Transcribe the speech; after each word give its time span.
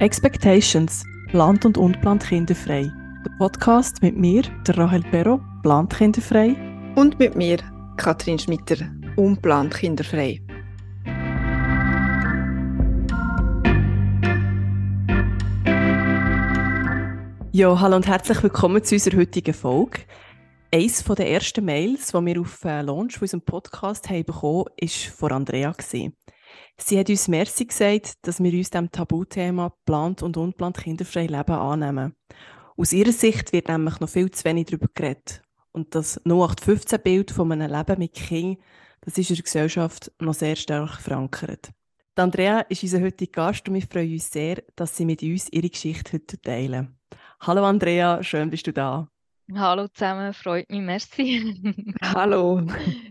Expectations, 0.00 1.02
plant 1.26 1.64
und 1.64 1.76
unplant 1.76 2.22
kinderfrei. 2.22 2.88
Der 3.24 3.32
Podcast 3.36 4.00
mit 4.00 4.16
mir, 4.16 4.42
der 4.64 4.78
Rahel 4.78 5.02
Perro, 5.02 5.40
plant 5.64 5.92
kinderfrei. 5.92 6.54
Und 6.94 7.18
mit 7.18 7.34
mir, 7.34 7.58
Katrin 7.96 8.38
Schmitter, 8.38 8.76
unplant 9.16 9.74
kinderfrei. 9.74 10.40
Ja, 17.50 17.80
hallo 17.80 17.96
und 17.96 18.06
herzlich 18.06 18.40
willkommen 18.40 18.84
zu 18.84 18.94
unserer 18.94 19.16
heutigen 19.16 19.52
Folge. 19.52 20.02
Eines 20.72 21.02
der 21.02 21.28
ersten 21.28 21.64
Mails, 21.64 22.12
die 22.12 22.24
wir 22.24 22.40
auf 22.40 22.64
äh, 22.64 22.82
Launch 22.82 23.14
von 23.14 23.22
unserem 23.22 23.42
Podcast 23.42 24.08
haben 24.08 24.24
bekommen, 24.24 24.66
war 24.80 24.88
von 25.16 25.32
Andrea. 25.32 25.72
Gewesen. 25.72 26.17
Sie 26.76 26.98
hat 26.98 27.10
uns 27.10 27.28
Merci 27.28 27.66
gesagt, 27.66 28.14
dass 28.22 28.42
wir 28.42 28.52
uns 28.52 28.70
dem 28.70 28.90
Tabuthema 28.90 29.72
plant 29.84 30.22
und 30.22 30.36
unplant 30.36 30.78
kinderfrei 30.78 31.26
Leben 31.26 31.52
annehmen. 31.52 32.14
Aus 32.76 32.92
ihrer 32.92 33.12
Sicht 33.12 33.52
wird 33.52 33.68
nämlich 33.68 33.98
noch 34.00 34.08
viel 34.08 34.30
zu 34.30 34.44
wenig 34.44 34.66
darüber 34.66 34.86
geredet. 34.94 35.42
Und 35.72 35.94
das 35.94 36.24
0815-Bild 36.24 37.30
von 37.30 37.52
einem 37.52 37.72
Leben 37.72 37.98
mit 37.98 38.14
Kind, 38.14 38.58
das 39.00 39.18
ist 39.18 39.30
in 39.30 39.36
der 39.36 39.44
Gesellschaft 39.44 40.12
noch 40.20 40.34
sehr 40.34 40.56
stark 40.56 41.00
verankert. 41.00 41.70
Die 42.16 42.22
Andrea 42.22 42.60
ist 42.60 42.82
unser 42.82 43.00
heutiger 43.00 43.32
Gast 43.32 43.68
und 43.68 43.74
wir 43.74 43.82
freuen 43.82 44.12
uns 44.12 44.30
sehr, 44.30 44.62
dass 44.74 44.96
sie 44.96 45.04
mit 45.04 45.22
uns 45.22 45.48
ihre 45.52 45.70
Geschichte 45.70 46.14
heute 46.14 46.40
teilen. 46.40 46.98
Hallo 47.40 47.64
Andrea, 47.64 48.22
schön 48.22 48.50
bist 48.50 48.66
du 48.66 48.72
da. 48.72 49.08
Hallo 49.54 49.88
zusammen, 49.88 50.34
freut 50.34 50.68
mich, 50.68 50.82
merci. 50.82 51.94
Hallo. 52.02 52.62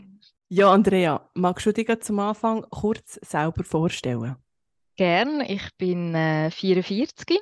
Ja, 0.50 0.72
Andrea, 0.72 1.30
magst 1.34 1.66
du 1.66 1.74
dich 1.74 1.90
zum 2.00 2.20
Anfang 2.20 2.66
kurz 2.70 3.16
selber 3.16 3.66
vorstellen? 3.66 4.38
Gern, 4.96 5.42
ich 5.42 5.76
bin 5.78 6.16
äh, 6.16 6.50
44. 6.52 7.38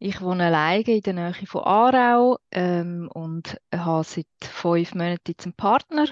Ich 0.00 0.20
wohne 0.20 0.46
alleine 0.46 0.96
in 0.96 1.02
der 1.02 1.12
Nähe 1.12 1.46
von 1.46 1.62
Aarau 1.62 2.38
ähm, 2.50 3.08
und 3.14 3.60
habe 3.72 4.02
seit 4.02 4.26
fünf 4.42 4.94
Monaten 4.94 5.34
einen 5.44 5.52
Partner. 5.52 6.08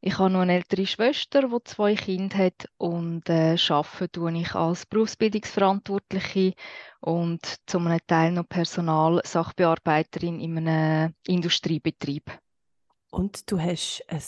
Ich 0.00 0.16
habe 0.16 0.30
noch 0.30 0.42
eine 0.42 0.54
ältere 0.54 0.86
Schwester, 0.86 1.48
die 1.48 1.64
zwei 1.64 1.96
Kinder 1.96 2.38
hat 2.38 2.68
und 2.78 3.28
äh, 3.28 3.56
arbeite 3.68 4.08
tue 4.12 4.38
ich 4.38 4.54
als 4.54 4.86
Berufsbildungsverantwortliche 4.86 6.52
und 7.00 7.40
zum 7.66 7.88
Teil 8.06 8.30
noch 8.30 8.48
Personalsachbearbeiterin 8.48 10.38
in 10.38 10.58
einem 10.58 11.14
Industriebetrieb. 11.26 12.30
Und 13.10 13.50
du 13.50 13.58
hast 13.58 14.04
ein 14.06 14.22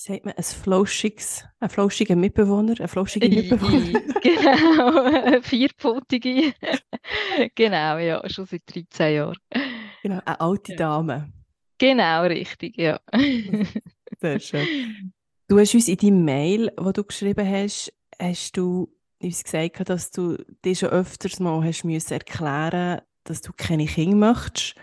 wie 0.00 0.12
sagt 0.12 0.24
man, 0.24 0.34
ein 0.34 0.42
flauschiges, 0.42 1.44
ein 1.60 1.68
flauschiger 1.68 2.16
Mitbewohner, 2.16 2.74
eine 2.78 2.88
flauschige 2.88 3.28
Mitbewohner. 3.28 4.00
genau, 4.22 5.42
vierpfotige. 5.42 6.54
genau, 7.54 7.98
ja, 7.98 8.22
schon 8.30 8.46
seit 8.46 8.62
13 8.66 9.14
Jahren. 9.14 9.36
Genau, 10.02 10.20
eine 10.24 10.40
alte 10.40 10.74
Dame. 10.74 11.30
Genau, 11.76 12.22
richtig, 12.22 12.78
ja. 12.78 12.98
Sehr 14.20 14.40
schön. 14.40 15.12
Du 15.48 15.58
hast 15.58 15.74
uns 15.74 15.88
in 15.88 15.96
deinem 15.96 16.24
Mail, 16.24 16.72
wo 16.78 16.92
du 16.92 17.04
geschrieben 17.04 17.46
hast, 17.46 17.92
hast 18.18 18.56
du 18.56 18.88
uns 19.22 19.44
gesagt, 19.44 19.88
dass 19.88 20.10
du 20.10 20.38
dir 20.64 20.76
schon 20.76 20.90
öfters 20.90 21.40
mal 21.40 21.62
hast 21.62 21.84
müssen 21.84 22.14
erklären 22.14 23.02
dass 23.24 23.42
du 23.42 23.52
keine 23.54 23.84
Kinder 23.84 24.32
möchtest. 24.32 24.74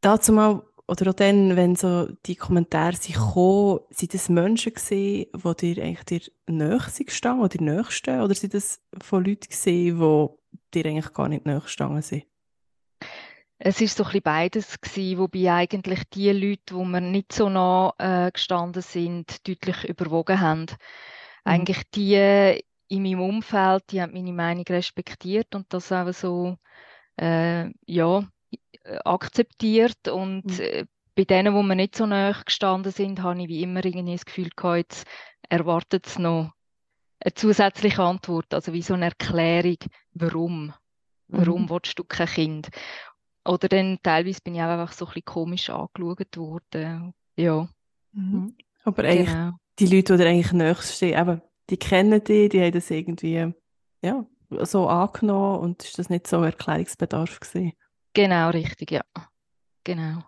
Dazu 0.00 0.32
mal 0.32 0.62
oder 0.90 1.10
auch 1.10 1.14
dann, 1.14 1.54
wenn 1.54 1.76
so 1.76 2.08
die 2.26 2.34
Kommentare 2.34 2.96
sind 2.96 3.14
gekommen, 3.14 3.78
sind 3.90 4.12
das 4.12 4.28
Menschen 4.28 4.74
gewesen, 4.74 5.26
die 5.32 5.74
dir 5.74 5.84
eigentlich 5.84 6.04
dir 6.04 6.32
nahe 6.48 6.90
sind 6.90 7.06
gestanden, 7.06 7.44
oder 7.44 7.84
stehen, 7.90 8.20
oder 8.22 8.34
sind 8.34 8.54
das 8.54 8.82
von 9.00 9.24
Leuten 9.24 9.48
gewesen, 9.48 10.00
die 10.00 10.28
dir 10.74 10.90
eigentlich 10.90 11.12
gar 11.12 11.28
nicht 11.28 11.46
nahe 11.46 11.60
gestanden 11.60 12.02
sind? 12.02 12.24
Es 13.58 13.80
ist 13.80 13.96
so 13.96 14.02
ein 14.02 14.06
bisschen 14.06 14.22
beides 14.22 14.80
gewesen, 14.80 15.18
wobei 15.18 15.52
eigentlich 15.52 16.02
die 16.12 16.32
Leute, 16.32 16.74
wo 16.74 16.84
mir 16.84 17.00
nicht 17.00 17.32
so 17.32 17.48
nah 17.48 17.94
äh, 17.98 18.32
gestanden 18.32 18.82
sind, 18.82 19.46
deutlich 19.46 19.84
überwogen 19.84 20.40
haben. 20.40 20.62
Mhm. 20.62 20.66
Eigentlich 21.44 21.82
die 21.94 22.64
in 22.88 23.02
meinem 23.04 23.20
Umfeld, 23.20 23.84
die 23.92 24.02
haben 24.02 24.12
meine 24.12 24.32
Meinung 24.32 24.64
respektiert 24.68 25.54
und 25.54 25.72
das 25.72 25.92
auch 25.92 26.12
so, 26.12 26.56
äh, 27.16 27.70
ja, 27.86 28.28
akzeptiert 29.04 30.08
und 30.08 30.44
mhm. 30.46 30.60
Äh, 30.60 30.86
bei 31.16 31.24
denen, 31.24 31.54
wo 31.54 31.62
wir 31.62 31.74
nicht 31.74 31.96
so 31.96 32.06
nahe 32.06 32.34
gestanden 32.46 32.92
sind, 32.92 33.22
habe 33.22 33.42
ich 33.42 33.48
wie 33.48 33.62
immer 33.62 33.84
irgendwie 33.84 34.12
das 34.12 34.24
Gefühl 34.24 34.48
gehabt, 34.56 34.76
jetzt 34.76 35.06
erwartet 35.48 36.06
es 36.06 36.18
noch 36.18 36.52
eine 37.20 37.34
zusätzliche 37.34 38.02
Antwort, 38.02 38.54
also 38.54 38.72
wie 38.72 38.82
so 38.82 38.94
eine 38.94 39.06
Erklärung, 39.06 39.76
warum. 40.14 40.72
Warum 41.28 41.62
mhm. 41.62 41.70
willst 41.70 41.98
du 41.98 42.04
kein 42.04 42.26
Kind? 42.26 42.68
Oder 43.44 43.68
dann 43.68 43.98
teilweise 44.02 44.40
bin 44.42 44.54
ich 44.54 44.62
auch 44.62 44.66
einfach 44.66 44.92
so 44.92 45.04
ein 45.04 45.08
bisschen 45.08 45.24
komisch 45.26 45.70
angeschaut 45.70 46.36
worden. 46.36 47.14
Ja. 47.36 47.68
Mhm. 48.12 48.56
Aber 48.84 49.04
eigentlich, 49.04 49.28
genau. 49.28 49.52
die 49.78 49.86
Leute, 49.86 50.16
die 50.16 50.22
dir 50.22 50.28
eigentlich 50.28 50.52
nächst 50.52 50.96
stehen, 50.96 51.20
eben, 51.20 51.42
die 51.68 51.76
kennen 51.76 52.24
dich, 52.24 52.48
die 52.48 52.60
haben 52.60 52.72
das 52.72 52.90
irgendwie 52.90 53.52
ja, 54.02 54.26
so 54.62 54.88
angenommen 54.88 55.60
und 55.60 55.84
ist 55.84 55.98
das 55.98 56.10
nicht 56.10 56.26
so 56.26 56.42
Erklärungsbedarf 56.42 57.38
gewesen? 57.40 57.72
Genau, 58.12 58.50
richtig, 58.50 58.90
ja. 58.90 59.02
Genau. 59.84 60.24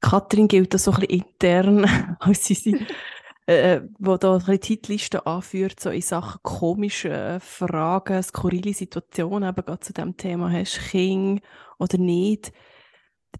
Katrin 0.00 0.48
gilt 0.48 0.74
das 0.74 0.84
so 0.84 0.92
ein 0.92 1.00
bisschen 1.00 1.20
intern, 1.20 2.16
als 2.20 2.44
sie, 2.44 2.54
sie 2.54 2.86
äh, 3.46 3.82
wo 3.98 4.16
da 4.16 4.36
eine 4.36 4.58
Titliste 4.58 5.26
anführt, 5.26 5.80
so 5.80 5.90
in 5.90 6.02
Sachen 6.02 6.40
komische 6.42 7.38
Fragen, 7.40 8.22
skurrile 8.22 8.74
Situationen, 8.74 9.48
eben 9.48 9.64
gerade 9.64 9.80
zu 9.80 9.92
dem 9.92 10.16
Thema, 10.16 10.50
hast 10.50 10.76
du 10.76 10.80
Kind 10.90 11.42
oder 11.78 11.98
nicht? 11.98 12.52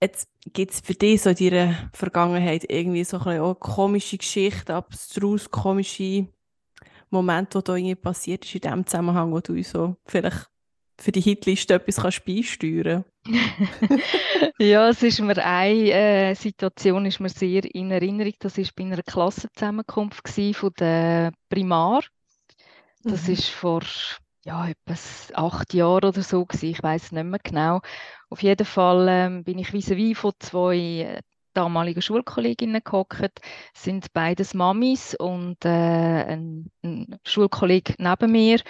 Jetzt 0.00 0.28
gibt 0.53 0.72
es 0.72 0.81
für 0.81 0.94
dich 0.94 1.22
so 1.22 1.31
in 1.31 1.37
deiner 1.37 1.91
Vergangenheit 1.93 2.64
irgendwie 2.69 3.04
so 3.04 3.19
ein 3.19 3.25
bisschen 3.25 3.41
auch 3.41 3.58
komische 3.58 4.19
Geschichten, 4.19 4.72
abstrus 4.72 5.50
komische 5.50 6.28
Momente, 7.10 7.58
die 7.58 7.64
da 7.64 7.75
irgendwie 7.75 7.94
passiert 7.94 8.44
ist 8.44 8.54
in 8.54 8.60
dem 8.60 8.87
Zusammenhang, 8.87 9.32
wo 9.32 9.41
du 9.41 9.60
so 9.62 9.97
vielleicht 10.04 10.50
für 10.98 11.12
die 11.12 11.20
Hitliste 11.20 11.75
etwas 11.75 11.97
kannst 11.97 12.25
beisteuern 12.25 13.04
Ja, 14.59 14.88
es 14.88 15.03
ist 15.03 15.20
mir 15.20 15.44
eine 15.44 15.91
äh, 15.91 16.34
Situation 16.34 17.06
ist 17.06 17.20
mir 17.20 17.28
sehr 17.28 17.64
in 17.75 17.91
Erinnerung. 17.91 18.34
Das 18.38 18.59
war 18.59 18.64
bei 18.76 18.84
einer 18.84 19.03
Klassenzusammenkunft 19.03 20.28
von 20.54 20.72
der 20.78 21.32
Primar. 21.48 22.03
Das 23.03 23.26
mhm. 23.26 23.34
ist 23.34 23.48
vor 23.48 23.82
ja, 24.44 24.69
etwa 24.69 24.94
acht 25.34 25.75
Jahren 25.75 26.04
oder 26.04 26.22
so 26.22 26.44
gewesen. 26.44 26.70
Ich 26.70 26.82
weiß 26.82 27.12
nicht 27.12 27.25
mehr 27.25 27.41
genau. 27.42 27.81
Auf 28.31 28.42
jeden 28.42 28.66
Fall 28.66 29.06
ähm, 29.09 29.44
bin 29.44 29.58
ich 29.58 29.69
vis-à-vis 29.72 30.16
von 30.16 30.32
zwei 30.38 30.76
äh, 30.76 31.20
damaligen 31.53 32.03
Schulkolleginnen 32.03 32.82
gehockt, 32.84 33.41
sind 33.75 34.12
beides 34.12 34.54
Mamis 34.54 35.14
und 35.14 35.64
äh, 35.64 35.69
ein, 35.69 36.70
ein 36.84 37.19
Schulkollege 37.25 37.94
neben 37.98 38.31
mir. 38.31 38.60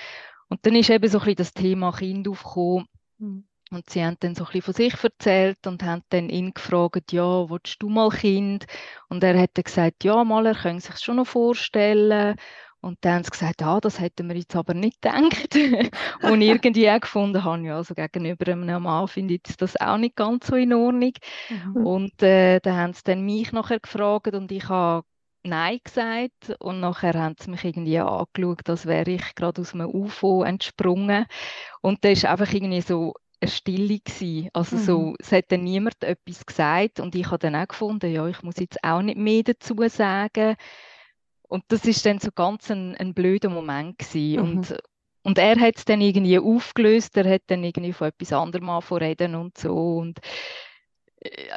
Und 0.49 0.65
dann 0.65 0.77
ist 0.77 0.91
eben 0.91 1.09
so 1.09 1.19
ein 1.19 1.25
bisschen 1.25 1.37
das 1.37 1.53
Thema 1.53 1.93
Kind 1.93 2.29
aufgekommen. 2.29 2.87
Mhm. 3.19 3.45
Und 3.71 3.91
sie 3.91 4.05
haben 4.05 4.17
dann 4.21 4.35
so 4.35 4.45
ein 4.45 4.53
bisschen 4.53 4.63
von 4.63 4.75
sich 4.75 4.95
erzählt 5.03 5.67
und 5.67 5.83
haben 5.83 6.03
dann 6.11 6.29
ihn 6.29 6.55
gefragt, 6.55 7.13
ja, 7.13 7.51
willst 7.51 7.83
du 7.83 7.89
mal 7.89 8.11
Kind? 8.11 8.67
Und 9.09 9.25
er 9.25 9.39
hat 9.39 9.51
dann 9.55 9.65
gesagt, 9.65 10.05
ja, 10.05 10.23
mal, 10.23 10.47
er 10.47 10.55
könnte 10.55 10.87
sich 10.87 10.99
schon 10.99 11.17
noch 11.17 11.27
vorstellen. 11.27 12.37
Und 12.81 12.99
dann 13.01 13.15
haben 13.15 13.25
sie 13.25 13.31
gesagt, 13.31 13.63
ja, 13.63 13.81
das 13.81 13.99
hätten 13.99 14.29
wir 14.29 14.37
jetzt 14.37 14.55
aber 14.55 14.73
nicht 14.73 15.03
gedacht. 15.03 15.57
und 16.23 16.43
irgendwie 16.43 16.89
auch 16.89 17.01
gefunden 17.01 17.43
haben, 17.43 17.65
ja, 17.65 17.77
also 17.77 17.95
gegenüber 17.95 18.53
einem 18.53 18.83
Mann 18.85 19.09
finde 19.09 19.35
ich 19.35 19.57
das 19.57 19.81
auch 19.81 19.97
nicht 19.97 20.15
ganz 20.15 20.47
so 20.47 20.55
in 20.55 20.73
Ordnung. 20.73 21.13
Mhm. 21.49 21.87
Und 21.87 22.23
äh, 22.23 22.61
dann 22.61 22.77
haben 22.77 22.93
sie 22.93 23.03
dann 23.03 23.23
mich 23.23 23.51
nachher 23.51 23.81
gefragt 23.81 24.33
und 24.35 24.53
ich 24.53 24.69
habe 24.69 25.05
Nein 25.43 25.79
gesagt 25.83 26.57
und 26.59 26.81
nachher 26.81 27.15
haben 27.15 27.37
sie 27.39 27.51
mich 27.51 27.65
irgendwie 27.65 27.99
angeschaut, 28.01 28.69
als 28.69 28.87
wäre 28.87 29.11
ich 29.11 29.35
gerade 29.35 29.61
aus 29.61 29.75
einem 29.75 29.89
UFO 29.89 30.43
entsprungen 30.43 31.27
und 31.83 32.05
da 32.05 32.09
ist 32.09 32.25
einfach 32.25 32.53
irgendwie 32.53 32.81
so 32.81 33.15
eine 33.41 33.51
Stille 33.51 33.99
gewesen. 33.99 34.49
Also 34.53 34.77
mhm. 34.77 34.81
so, 34.81 35.15
es 35.19 35.33
hat 35.33 35.53
dann 35.53 35.65
niemand 35.65 36.03
etwas 36.03 36.45
gesagt 36.45 37.01
und 37.01 37.15
ich 37.15 37.27
habe 37.27 37.39
dann 37.39 37.57
auch 37.57 37.69
gefunden, 37.69 38.13
ja, 38.13 38.27
ich 38.27 38.43
muss 38.43 38.57
jetzt 38.59 38.83
auch 38.83 39.03
nicht 39.03 39.19
mehr 39.19 39.43
dazu 39.43 39.77
sagen 39.89 40.57
und 41.43 41.65
das 41.69 41.85
ist 41.85 42.05
dann 42.07 42.19
so 42.19 42.31
ganz 42.33 42.71
ein, 42.71 42.97
ein 42.97 43.15
blöder 43.15 43.51
Moment 43.51 43.99
gewesen. 43.99 44.43
Mhm. 44.43 44.51
und 44.59 44.79
und 45.23 45.39
er 45.39 45.59
hat 45.59 45.77
es 45.77 45.85
dann 45.85 46.01
irgendwie 46.01 46.39
aufgelöst, 46.39 47.17
er 47.17 47.29
hat 47.29 47.43
dann 47.49 47.65
irgendwie 47.65 47.93
von 47.93 48.07
etwas 48.07 48.33
anderem 48.33 48.69
reden 48.71 49.35
und 49.35 49.59
so 49.59 49.97
und 49.97 50.21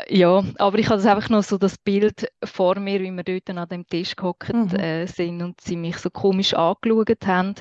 ja, 0.08 0.44
aber 0.58 0.80
ich 0.80 0.90
habe 0.90 1.02
einfach 1.10 1.30
noch 1.30 1.44
so 1.44 1.58
das 1.58 1.78
Bild 1.78 2.32
vor 2.44 2.80
mir, 2.80 3.02
wie 3.02 3.12
wir 3.12 3.24
dort 3.24 3.50
an 3.50 3.70
dem 3.70 3.86
Tisch 3.86 4.16
gehockt 4.16 4.54
mhm. 4.54 4.76
äh, 4.76 5.06
sind 5.06 5.42
und 5.42 5.62
sie 5.62 5.76
mich 5.76 5.98
so 5.98 6.10
komisch 6.10 6.54
angeschaut 6.54 7.28
haben. 7.28 7.56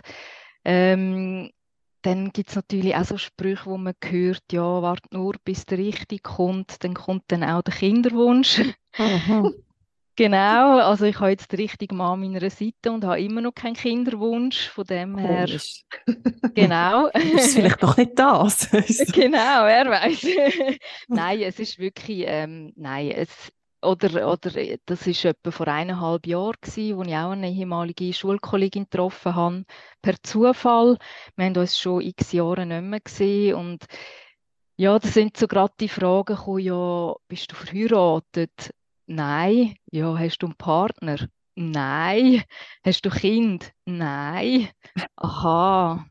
Ähm, 0.65 1.51
dann 2.03 2.33
gibt 2.33 2.51
es 2.51 2.57
natürlich 2.57 2.95
auch 2.95 3.05
so 3.05 3.19
Sprüche, 3.19 3.67
wo 3.67 3.77
man 3.77 3.95
hört, 4.05 4.43
ja, 4.53 4.83
warte 4.83 5.09
nur, 5.13 5.35
bis 5.45 5.67
der 5.67 5.79
richtig 5.79 6.23
kommt, 6.23 6.85
dann 6.85 6.95
kommt 6.95 7.25
dann 7.29 7.45
auch 7.45 7.63
der 7.63 7.75
Kinderwunsch. 7.75 8.63
Mhm. 8.99 9.53
Genau, 10.19 10.79
also 10.79 11.05
ich 11.05 11.21
habe 11.21 11.31
jetzt 11.31 11.53
den 11.53 11.61
richtigen 11.61 11.97
Mann 11.97 12.15
an 12.15 12.33
meiner 12.33 12.51
Seite 12.51 12.91
und 12.91 13.05
habe 13.05 13.21
immer 13.21 13.41
noch 13.41 13.55
keinen 13.55 13.75
Kinderwunsch, 13.75 14.69
von 14.69 14.85
dem 14.85 15.17
her. 15.17 15.47
Genau. 16.55 17.07
Ist 17.15 17.55
vielleicht 17.55 17.81
doch 17.81 17.97
nicht 17.97 18.19
das? 18.19 18.69
genau, 19.13 19.65
er 19.65 19.89
weiß. 19.89 20.27
nein, 21.07 21.43
es 21.43 21.61
ist 21.61 21.79
wirklich, 21.79 22.25
ähm, 22.27 22.73
nein, 22.75 23.13
es, 23.13 23.29
oder, 23.83 24.33
oder 24.33 24.51
das 24.87 25.07
ist 25.07 25.25
etwa 25.25 25.51
vor 25.51 25.69
eineinhalb 25.69 26.27
Jahren 26.27 26.57
wo 26.63 27.03
ich 27.03 27.17
auch 27.17 27.31
eine 27.31 27.51
ehemalige 27.51 28.13
Schulkollegin 28.13 28.85
getroffen 28.85 29.35
habe, 29.35 29.65
per 30.03 30.15
Zufall. 30.23 30.99
Wir 31.37 31.47
haben 31.47 31.57
uns 31.57 31.79
schon 31.79 32.03
x 32.03 32.33
Jahre 32.33 32.67
nicht 32.67 32.83
mehr 32.83 33.01
gesehen 33.01 33.55
und 33.55 33.87
ja, 34.77 34.99
das 34.99 35.15
sind 35.15 35.37
so 35.37 35.49
gerade 35.49 35.75
die 35.81 35.89
Fragen 35.89 36.37
gekommen, 36.37 36.61
ja, 36.61 37.15
bist 37.27 37.51
du 37.51 37.57
verheiratet? 37.57 38.73
Nein. 39.07 39.75
Ja, 39.91 40.17
hast 40.17 40.39
du 40.39 40.47
einen 40.47 40.57
Partner? 40.57 41.17
Nein. 41.57 42.45
Hast 42.85 43.05
du 43.05 43.11
Kind? 43.11 43.73
Nein. 43.87 44.69
Aha. 45.17 46.07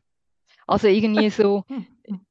Also 0.66 0.88
irgendwie 0.88 1.30
so, 1.30 1.64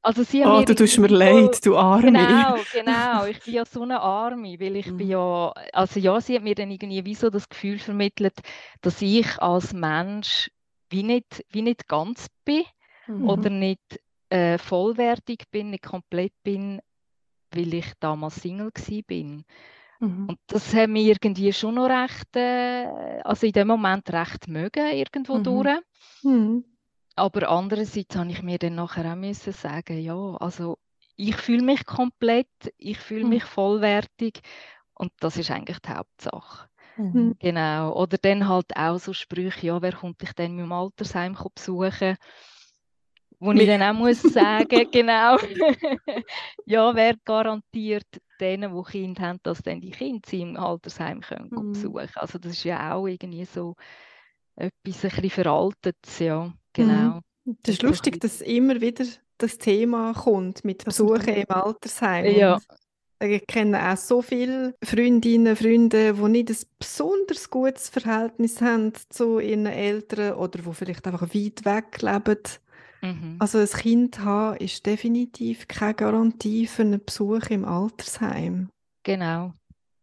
also 0.01 0.24
sie 0.24 0.44
haben 0.44 0.62
Oh, 0.62 0.65
du 0.65 0.75
tust 0.75 0.97
mir 1.00 1.07
leid, 1.07 1.65
du 1.65 1.77
Arme. 1.77 2.12
genau, 2.12 2.63
genau, 2.74 3.25
ich 3.25 3.39
bin 3.41 3.53
ja 3.53 3.65
so 3.65 3.81
eine 3.81 4.00
Arme, 4.00 4.59
weil 4.59 4.75
ich 4.77 4.85
bin 4.88 5.07
Mhm. 5.07 5.12
ja, 5.12 5.53
also 5.74 6.00
ja, 6.00 6.19
sie 6.21 6.35
hat 6.35 6.44
mir 6.44 6.56
dann 6.56 6.71
irgendwie 6.71 7.06
wie 7.06 7.15
so 7.15 7.29
das 7.29 7.50
Gefühl 7.50 7.79
vermittelt, 7.79 8.35
dass 8.81 9.01
ich 9.01 9.39
als 9.41 9.74
Mensch 9.74 10.50
wie 10.89 11.03
nicht, 11.03 11.44
wie 11.51 11.62
nicht 11.62 11.88
ganz 11.88 12.27
bin 12.45 12.63
Mhm. 13.07 13.27
oder 13.27 13.50
nicht 13.50 14.00
äh, 14.29 14.57
vollwertig 14.57 15.44
bin, 15.51 15.69
nicht 15.71 15.83
komplett 15.83 16.33
bin, 16.44 16.81
weil 17.53 17.74
ich 17.74 17.94
damals 18.00 18.35
Single 18.35 18.71
bin. 19.06 19.44
Mhm. 20.00 20.27
Und 20.29 20.39
das 20.47 20.74
hat 20.74 20.89
mich 20.89 21.07
irgendwie 21.07 21.51
schon 21.53 21.75
noch 21.75 21.88
recht, 21.89 22.35
äh, 22.35 22.88
also 23.24 23.47
in 23.47 23.53
dem 23.53 23.68
Moment 23.68 24.09
recht 24.12 24.47
mögen, 24.47 24.88
irgendwo 24.91 25.38
Mhm. 25.38 25.44
durch. 25.44 25.79
Mhm. 26.24 26.65
Aber 27.17 27.49
andererseits 27.49 28.15
habe 28.15 28.31
ich 28.31 28.43
mir 28.43 28.59
dann 28.59 28.75
nachher 28.75 29.11
auch 29.11 29.17
müssen 29.17 29.53
sagen, 29.53 29.99
ja, 29.99 30.15
also 30.39 30.77
ich 31.17 31.35
fühle 31.35 31.63
mich 31.63 31.85
komplett, 31.85 32.47
ich 32.77 32.99
fühle 32.99 33.23
Mhm. 33.23 33.39
mich 33.39 33.43
vollwertig 33.43 34.41
und 34.93 35.11
das 35.19 35.37
ist 35.37 35.51
eigentlich 35.51 35.79
die 35.79 35.89
Hauptsache. 35.91 36.69
Mhm. 36.97 37.33
Genau. 37.39 37.93
Oder 37.95 38.17
dann 38.19 38.47
halt 38.49 38.75
auch 38.77 38.99
so 38.99 39.13
Sprüche, 39.13 39.67
ja, 39.67 39.81
wer 39.81 39.93
kommt 39.93 40.21
dich 40.21 40.33
denn 40.33 40.59
im 40.59 40.71
Altersheim 40.73 41.37
besuchen? 41.55 42.17
Wo 43.39 43.51
ich 43.53 43.67
dann 43.67 43.83
auch 43.83 43.93
muss 43.93 44.33
sagen, 44.33 44.85
genau, 44.91 45.37
ja, 46.65 46.95
wer 46.95 47.15
garantiert 47.25 48.07
denen, 48.39 48.73
die 48.75 48.91
Kinder 48.91 49.23
haben, 49.23 49.39
dass 49.43 49.61
dann 49.61 49.81
die 49.81 49.91
Kinder 49.91 50.21
sie 50.27 50.41
im 50.41 50.57
Altersheim 50.57 51.21
können 51.21 51.51
Mhm. 51.51 51.67
besuchen? 51.71 52.09
Also 52.15 52.39
das 52.39 52.53
ist 52.53 52.63
ja 52.63 52.93
auch 52.95 53.07
irgendwie 53.07 53.45
so 53.45 53.75
etwas 54.55 55.05
ein 55.05 55.11
bisschen 55.21 55.29
Veraltetes, 55.31 56.19
ja, 56.19 56.53
genau. 56.85 57.19
Das 57.45 57.75
ist 57.75 57.83
Das 57.83 57.89
lustig, 57.89 58.19
dass 58.19 58.41
immer 58.41 58.81
wieder 58.81 59.06
das 59.38 59.57
Thema 59.57 60.13
kommt 60.13 60.65
mit 60.65 60.83
Besuchen 60.85 61.33
im 61.35 61.50
Altersheim. 61.50 62.25
Ja. 62.25 62.59
Und 63.19 63.29
ich 63.29 63.47
kenne 63.47 63.91
auch 63.91 63.97
so 63.97 64.21
viele 64.21 64.75
Freundinnen, 64.83 65.56
Freunde, 65.56 66.13
die 66.13 66.29
nicht 66.29 66.50
ein 66.50 66.57
besonders 66.77 67.50
gutes 67.50 67.89
Verhältnis 67.89 68.62
haben 68.62 68.94
zu 69.09 69.39
ihren 69.39 69.65
Eltern 69.65 70.35
oder 70.35 70.59
die 70.62 70.74
vielleicht 70.74 71.07
einfach 71.07 71.33
weit 71.33 71.65
weg 71.65 72.01
leben. 72.01 72.44
Mhm. 73.01 73.35
Also 73.39 73.59
ein 73.59 73.68
Kind 73.68 74.19
haben 74.19 74.57
ist 74.57 74.85
definitiv 74.85 75.68
keine 75.68 75.95
Garantie 75.95 76.68
für 76.68 76.83
einen 76.83 77.03
Besuch 77.03 77.50
im 77.50 77.65
Altersheim. 77.65 78.69
Genau. 79.03 79.53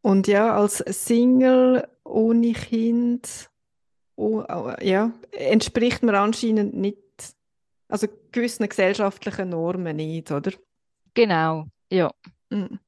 Und 0.03 0.27
ja, 0.27 0.57
als 0.57 0.79
Single 0.79 1.89
ohne 2.05 2.53
Kind, 2.53 3.51
oh, 4.17 4.45
ja, 4.81 5.13
entspricht 5.33 6.03
man 6.03 6.15
anscheinend 6.15 6.75
nicht, 6.75 6.99
also 7.89 8.07
gewissen 8.33 8.69
gesellschaftlichen 8.69 9.51
Normen 9.51 9.97
nicht, 9.97 10.31
oder? 10.31 10.53
Genau. 11.15 11.67
Ja. 11.91 12.11
Mm. 12.51 12.79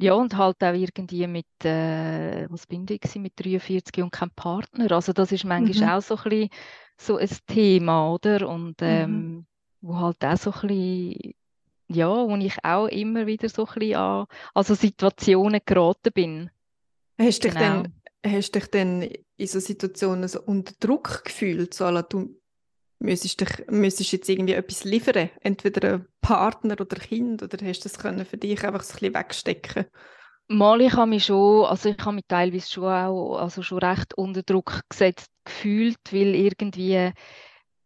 Ja, 0.00 0.14
und 0.14 0.34
halt 0.36 0.62
auch 0.64 0.72
irgendwie 0.72 1.26
mit, 1.26 1.46
äh, 1.62 2.46
was 2.50 2.66
bin 2.66 2.86
ich 2.88 3.00
gewesen, 3.00 3.20
mit 3.22 3.34
43 3.36 4.02
und 4.02 4.10
kein 4.10 4.30
Partner. 4.30 4.90
Also 4.92 5.12
das 5.12 5.30
ist 5.30 5.44
manchmal 5.44 5.90
Mhm. 5.90 5.94
auch 5.98 6.02
so 6.02 6.16
ein 6.16 6.22
bisschen 6.24 6.48
so 6.96 7.16
ein 7.18 7.28
Thema, 7.46 8.12
oder? 8.14 8.48
Und 8.48 8.76
ähm, 8.80 9.46
wo 9.82 9.96
halt 9.98 10.24
auch 10.24 10.36
so 10.38 10.52
ein 10.52 10.68
bisschen, 10.68 11.34
ja, 11.88 12.08
wo 12.08 12.34
ich 12.36 12.56
auch 12.64 12.86
immer 12.88 13.26
wieder 13.26 13.48
so 13.50 13.66
ein 13.66 13.74
bisschen 13.74 13.96
an 13.96 14.26
also 14.54 14.74
Situationen 14.74 15.60
geraten 15.66 16.12
bin. 16.14 16.50
Hast 17.18 17.44
dich 17.44 17.52
Genau. 17.52 17.82
denn, 17.82 17.92
hast 18.24 18.54
dich 18.54 18.66
denn 18.68 19.10
in 19.36 19.46
so 19.46 19.60
Situationen 19.60 20.28
so 20.28 20.40
unter 20.42 20.74
Druck 20.80 21.24
gefühlt, 21.24 21.74
so 21.74 21.90
du 22.02 22.40
müsstest 23.00 23.40
dich, 23.40 23.66
müsstest 23.68 24.12
jetzt 24.12 24.28
irgendwie 24.28 24.54
etwas 24.54 24.84
liefern, 24.84 25.30
entweder 25.40 25.94
ein 25.94 26.06
Partner 26.20 26.80
oder 26.80 26.96
Kind, 26.96 27.42
oder 27.42 27.58
hast 27.66 27.80
du 27.80 27.88
das 27.88 27.98
können 27.98 28.24
für 28.24 28.36
dich 28.36 28.64
einfach 28.64 28.82
so 28.82 28.94
ein 28.94 28.98
bisschen 28.98 29.14
wegstecken? 29.14 29.84
Mal, 30.48 30.80
ich 30.82 30.92
habe 30.92 31.08
mich 31.08 31.24
schon, 31.24 31.64
also 31.64 31.88
ich 31.88 31.98
habe 31.98 32.16
mich 32.16 32.24
teilweise 32.28 32.70
schon 32.70 32.84
auch, 32.84 33.38
also 33.38 33.62
schon 33.62 33.78
recht 33.78 34.14
unter 34.14 34.42
Druck 34.42 34.82
gesetzt 34.88 35.30
gefühlt, 35.44 35.98
weil 36.10 36.34
irgendwie, 36.34 37.12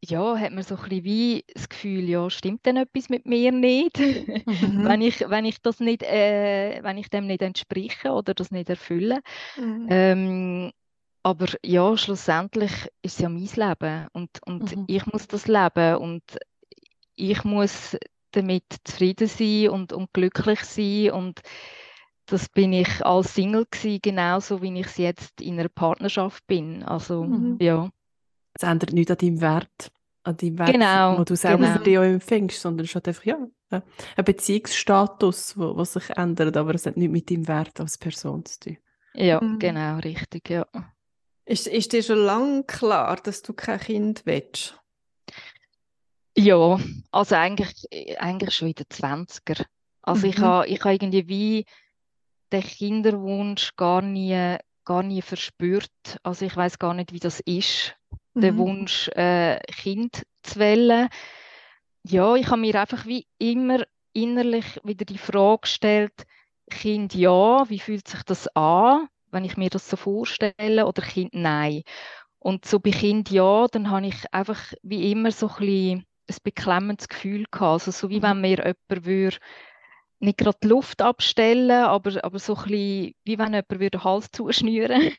ja, 0.05 0.37
hat 0.37 0.53
man 0.53 0.65
so 0.65 0.75
ein 0.77 0.83
bisschen 0.83 1.05
wie 1.05 1.45
das 1.55 1.69
Gefühl, 1.69 2.09
ja, 2.09 2.29
stimmt 2.31 2.67
denn 2.67 2.77
etwas 2.77 3.09
mit 3.09 3.27
mir 3.27 3.53
nicht? 3.53 3.99
Mhm. 3.99 4.45
Wenn 4.85 5.03
ich, 5.03 5.21
wenn 5.29 5.45
ich 5.45 5.61
das 5.61 5.81
nicht, 5.81 6.03
äh, 6.03 6.81
wenn 6.83 6.99
ich 6.99 7.11
dem 7.11 7.27
nicht 7.27 7.43
entspreche 7.43 8.11
oder 8.11 8.35
das 8.35 8.51
nicht 8.51 8.69
erfülle. 8.69 9.21
Mhm. 9.57 9.87
Ähm, 9.89 10.73
aber 11.23 11.47
ja, 11.65 11.97
schlussendlich 11.97 12.73
ist 13.03 13.15
es 13.17 13.19
ja 13.19 13.29
mein 13.29 13.47
Leben 13.55 14.09
und, 14.13 14.31
und 14.47 14.77
Mhm. 14.77 14.87
ich 14.87 15.07
muss 15.07 15.27
das 15.29 15.47
leben 15.47 15.97
und 15.97 16.23
ich 17.17 17.45
muss 17.45 17.97
damit 18.33 18.65
zufrieden 18.85 19.29
sein 19.29 19.71
und, 19.71 19.93
und 19.93 20.13
glücklich 20.15 20.61
sein 20.65 21.13
und 21.13 21.41
das 22.27 22.49
bin 22.49 22.73
ich 22.73 23.05
als 23.07 23.35
Single 23.35 23.67
gewesen, 23.71 24.01
genauso 24.03 24.63
wie 24.63 24.79
ich 24.81 24.87
es 24.87 24.97
jetzt 24.99 25.41
in 25.41 25.59
einer 25.59 25.69
Partnerschaft 25.69 26.47
bin. 26.47 26.83
Also 26.85 27.25
Mhm. 27.25 27.59
ja, 27.61 27.91
Es 28.55 28.63
ändert 28.63 28.93
nichts 28.93 29.11
an 29.13 29.19
deinem 29.19 29.41
Wert, 29.41 29.93
an 30.25 30.37
deinem 30.37 30.59
Wert, 30.59 30.75
Genau, 30.75 31.17
den 31.17 31.25
du 31.25 31.37
selber 31.37 31.65
genau. 31.65 31.73
für 31.73 31.79
dich 31.81 31.99
auch 31.99 32.03
empfängst, 32.03 32.61
sondern 32.61 32.87
es 32.87 32.95
halt 32.95 33.09
einfach 33.09 33.25
ja, 33.25 33.39
ein 33.71 34.25
Beziehungsstatus, 34.25 35.57
wo, 35.59 35.77
was 35.77 35.95
sich 35.95 36.11
ändert, 36.11 36.57
aber 36.57 36.75
es 36.75 36.87
hat 36.87 36.97
nichts 36.97 37.13
mit 37.13 37.31
deinem 37.31 37.49
Wert 37.49 37.81
als 37.81 37.99
Person 37.99 38.45
zu 38.45 38.61
tun. 38.61 38.79
ja, 39.15 39.41
Mhm. 39.41 39.59
genau, 39.59 39.99
richtig, 39.99 40.49
ja. 40.51 40.67
Ist, 41.49 41.67
ist 41.67 41.95
dir 41.95 42.03
schon 42.03 42.19
lange 42.19 42.63
klar, 42.65 43.17
dass 43.17 43.41
du 43.41 43.55
kein 43.55 43.81
Kind 43.81 44.27
willst? 44.27 44.79
Ja, 46.37 46.79
also 47.11 47.35
eigentlich, 47.37 47.87
eigentlich 48.21 48.55
schon 48.55 48.69
in 48.69 48.75
den 48.75 48.87
20er. 48.91 49.65
Also 50.03 50.27
ich 50.27 50.37
Mhm. 50.37 50.43
habe 50.43 50.69
ich 50.69 50.85
ha 50.85 50.91
irgendwie 50.93 51.27
wie 51.29 51.65
den 52.53 52.63
Kinderwunsch 52.63 53.75
gar 53.77 54.03
nie, 54.03 54.57
gar 54.85 55.03
nie 55.03 55.23
verspürt. 55.23 55.91
Also 56.23 56.45
ich 56.45 56.55
weiß 56.55 56.79
gar 56.79 56.93
nicht, 56.93 57.13
wie 57.15 57.19
das 57.19 57.41
ist, 57.41 57.97
den 58.43 58.55
Mhm. 58.55 58.59
Wunsch, 58.59 59.09
äh, 59.09 59.59
Kind 59.73 60.23
zu 60.43 60.59
wählen. 60.59 61.09
Ja, 62.05 62.37
ich 62.37 62.47
habe 62.49 62.61
mir 62.61 62.79
einfach 62.79 63.07
wie 63.07 63.27
immer 63.39 63.85
innerlich 64.13 64.67
wieder 64.85 65.07
die 65.07 65.19
Frage 65.19 65.63
gestellt, 65.63 66.27
Kind 66.71 67.15
ja, 67.15 67.69
wie 67.71 67.79
fühlt 67.81 68.07
sich 68.07 68.23
das 68.25 68.49
an, 68.55 69.09
wenn 69.31 69.45
ich 69.45 69.57
mir 69.57 69.71
das 69.71 69.89
so 69.89 69.97
vorstelle, 69.97 70.87
oder 70.87 71.03
Kind 71.03 71.35
nein. 71.35 71.83
Und 72.41 72.65
so 72.67 72.81
bei 72.81 72.91
Kind 72.93 73.31
ja, 73.31 73.67
dann 73.69 73.91
habe 73.91 74.07
ich 74.09 74.17
einfach 74.35 74.61
wie 74.83 75.11
immer 75.13 75.33
so 75.33 75.49
ein 75.49 75.57
bisschen 75.59 76.07
ein 76.31 76.37
beklemmendes 76.45 77.09
Gefühl 77.09 77.45
gehabt. 77.51 77.63
Also 77.87 77.91
so 77.93 78.11
wie 78.11 78.19
Mhm. 78.19 78.23
wenn 78.23 78.41
mir 78.43 78.59
jemand 78.59 79.07
würde 79.07 79.39
nicht 80.21 80.39
gerade 80.39 80.59
die 80.63 80.69
Luft 80.69 81.03
abstellen, 81.03 81.71
aber, 81.85 82.25
aber 82.25 82.39
so 82.39 82.55
ein 82.57 82.63
bisschen, 82.65 83.15
wie 83.25 83.39
wenn 83.39 83.53
jemand 83.55 83.71
würde 83.71 83.91
den 83.91 84.05
Hals 84.05 84.31
zuschnüren. 84.33 85.13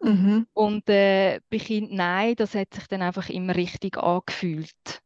Mhm. 0.00 0.46
Und 0.52 0.88
äh, 0.88 1.40
bei 1.50 1.58
Kind 1.58 1.92
nein, 1.92 2.36
das 2.36 2.54
hat 2.54 2.72
sich 2.72 2.86
dann 2.86 3.02
einfach 3.02 3.28
immer 3.28 3.56
richtig 3.56 3.98
angefühlt. 3.98 5.02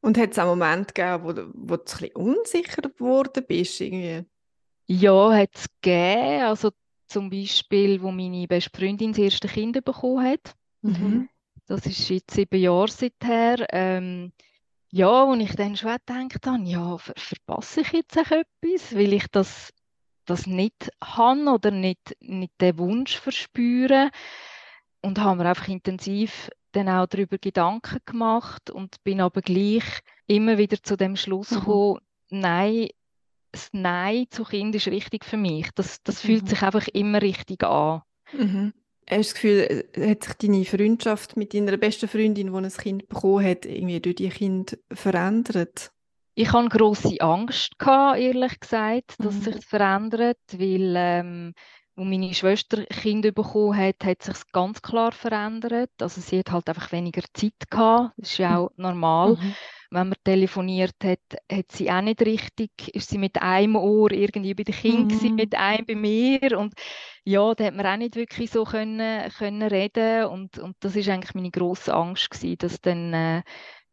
Und 0.00 0.18
hat 0.18 0.30
es 0.32 0.38
auch 0.38 0.46
Momente 0.46 0.94
gegeben, 0.94 1.24
wo, 1.24 1.32
du- 1.32 1.50
wo 1.54 1.76
du 1.76 1.82
ein 1.82 1.84
bisschen 1.84 2.12
unsicher 2.16 2.82
geworden 2.82 3.44
bist? 3.46 3.80
Irgendwie? 3.80 4.24
Ja, 4.88 5.32
hat 5.32 5.50
es 5.54 5.66
gegeben. 5.80 6.42
Also 6.44 6.70
zum 7.06 7.30
Beispiel, 7.30 8.02
wo 8.02 8.10
meine 8.10 8.46
beste 8.46 8.70
Freundin 8.76 9.12
das 9.12 9.20
erste 9.20 9.48
Kind 9.48 9.84
bekommen 9.84 10.24
hat. 10.24 10.54
Mhm. 10.82 11.28
Das 11.66 11.86
ist 11.86 12.08
jetzt 12.08 12.34
sieben 12.34 12.60
Jahre 12.60 12.88
seither. 12.88 13.66
Ähm, 13.70 14.32
ja, 14.90 15.26
wo 15.26 15.34
ich 15.34 15.54
dann 15.56 15.76
schon 15.76 15.96
gedacht 16.06 16.46
habe, 16.46 16.62
ja, 16.64 16.96
ver 16.98 17.14
verpasse 17.16 17.80
ich 17.82 17.92
jetzt 17.92 18.16
auch 18.18 18.30
etwas, 18.30 18.94
weil 18.94 19.12
ich 19.12 19.26
das, 19.28 19.72
das 20.26 20.46
nicht 20.46 20.90
habe 21.02 21.50
oder 21.50 21.70
nicht, 21.70 22.16
nicht 22.20 22.52
den 22.60 22.78
Wunsch 22.78 23.18
verspüre. 23.18 24.10
Und 25.02 25.18
habe 25.18 25.42
mir 25.42 25.48
einfach 25.48 25.68
intensiv 25.68 26.50
dann 26.72 26.88
auch 26.88 27.06
darüber 27.06 27.38
Gedanken 27.38 27.98
gemacht 28.04 28.70
und 28.70 29.02
bin 29.04 29.20
aber 29.20 29.40
gleich 29.40 29.84
immer 30.26 30.58
wieder 30.58 30.82
zu 30.82 30.96
dem 30.96 31.16
Schluss 31.16 31.50
Mhm. 31.50 31.60
gekommen, 31.60 32.00
nein, 32.30 32.88
das 33.56 33.68
Nein 33.72 34.26
zu 34.30 34.44
Kind 34.44 34.74
ist 34.74 34.86
richtig 34.88 35.24
für 35.24 35.36
mich. 35.36 35.68
Das, 35.74 36.02
das 36.02 36.20
fühlt 36.20 36.44
Mhm. 36.44 36.48
sich 36.48 36.62
einfach 36.62 36.86
immer 36.88 37.22
richtig 37.22 37.64
an. 37.64 38.02
Mhm. 38.32 38.72
Hast 39.08 39.10
du 39.10 39.16
das 39.18 39.34
Gefühl, 39.34 39.86
äh, 39.94 40.10
hat 40.10 40.24
sich 40.24 40.34
deine 40.34 40.64
Freundschaft 40.64 41.36
mit 41.36 41.54
deiner 41.54 41.76
besten 41.76 42.08
Freundin, 42.08 42.52
die 42.52 42.58
ein 42.58 42.70
Kind 42.70 43.08
bekommen 43.08 43.44
hat, 43.44 43.64
irgendwie 43.64 44.00
durch 44.00 44.16
die 44.16 44.28
Kind 44.28 44.78
verändert? 44.92 45.92
Ich 46.34 46.52
hatte 46.52 46.68
grosse 46.68 47.20
Angst, 47.20 47.78
gehabt, 47.78 48.18
ehrlich 48.18 48.60
gesagt, 48.60 49.14
dass 49.18 49.34
mhm. 49.36 49.40
sich 49.40 49.64
verändert, 49.64 50.38
weil 50.52 50.94
ähm, 50.96 51.54
als 51.96 52.06
meine 52.06 52.34
Schwester 52.34 52.84
Kind 52.86 53.22
bekommen 53.34 53.76
hat, 53.76 54.04
hat 54.04 54.22
sich 54.22 54.36
ganz 54.52 54.82
klar 54.82 55.12
verändert. 55.12 55.90
Also 56.00 56.20
sie 56.20 56.40
hat 56.40 56.50
halt 56.50 56.68
einfach 56.68 56.92
weniger 56.92 57.22
Zeit 57.32 57.54
gehabt. 57.70 58.12
Das 58.18 58.30
ist 58.32 58.38
ja 58.38 58.58
auch 58.58 58.70
normal. 58.76 59.36
Mhm 59.36 59.56
wenn 59.90 60.08
man 60.08 60.18
telefoniert 60.24 60.96
hat, 61.04 61.20
hat 61.50 61.72
sie 61.72 61.90
auch 61.90 62.00
nicht 62.00 62.20
richtig, 62.22 62.70
ist 62.94 63.10
sie 63.10 63.18
mit 63.18 63.40
einem 63.40 63.76
Ohr 63.76 64.10
irgendwie 64.12 64.54
bei 64.54 64.64
den 64.64 64.74
Kindern, 64.74 65.30
mhm. 65.30 65.34
mit 65.34 65.54
einem 65.54 65.86
bei 65.86 65.94
mir 65.94 66.58
und 66.58 66.74
ja, 67.24 67.54
da 67.54 67.64
hat 67.64 67.74
man 67.74 67.86
auch 67.86 67.96
nicht 67.96 68.16
wirklich 68.16 68.50
so 68.50 68.64
können, 68.64 69.30
können 69.32 69.62
reden 69.62 70.26
und, 70.26 70.58
und 70.58 70.76
das 70.80 70.94
ist 70.96 71.08
eigentlich 71.08 71.34
meine 71.34 71.50
grosse 71.50 71.94
Angst 71.94 72.30
gewesen, 72.30 72.58
dass 72.58 72.80
dann 72.80 73.12
äh, 73.12 73.42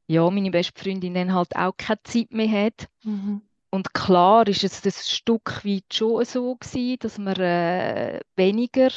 ja, 0.07 0.29
meine 0.29 0.51
beste 0.51 0.81
Freundin 0.81 1.13
dann 1.13 1.33
halt 1.33 1.55
auch 1.55 1.75
keine 1.77 2.03
Zeit 2.03 2.31
mehr 2.31 2.65
hat. 2.65 2.87
Mhm. 3.03 3.41
Und 3.71 3.93
klar 3.93 4.47
ist 4.47 4.63
es 4.63 4.85
ein 4.85 4.91
Stück 4.91 5.65
weit 5.65 5.85
schon 5.91 6.23
so 6.25 6.55
gewesen, 6.55 6.97
dass 6.99 7.17
wir 7.17 7.39
äh, 7.39 8.19
weniger 8.35 8.89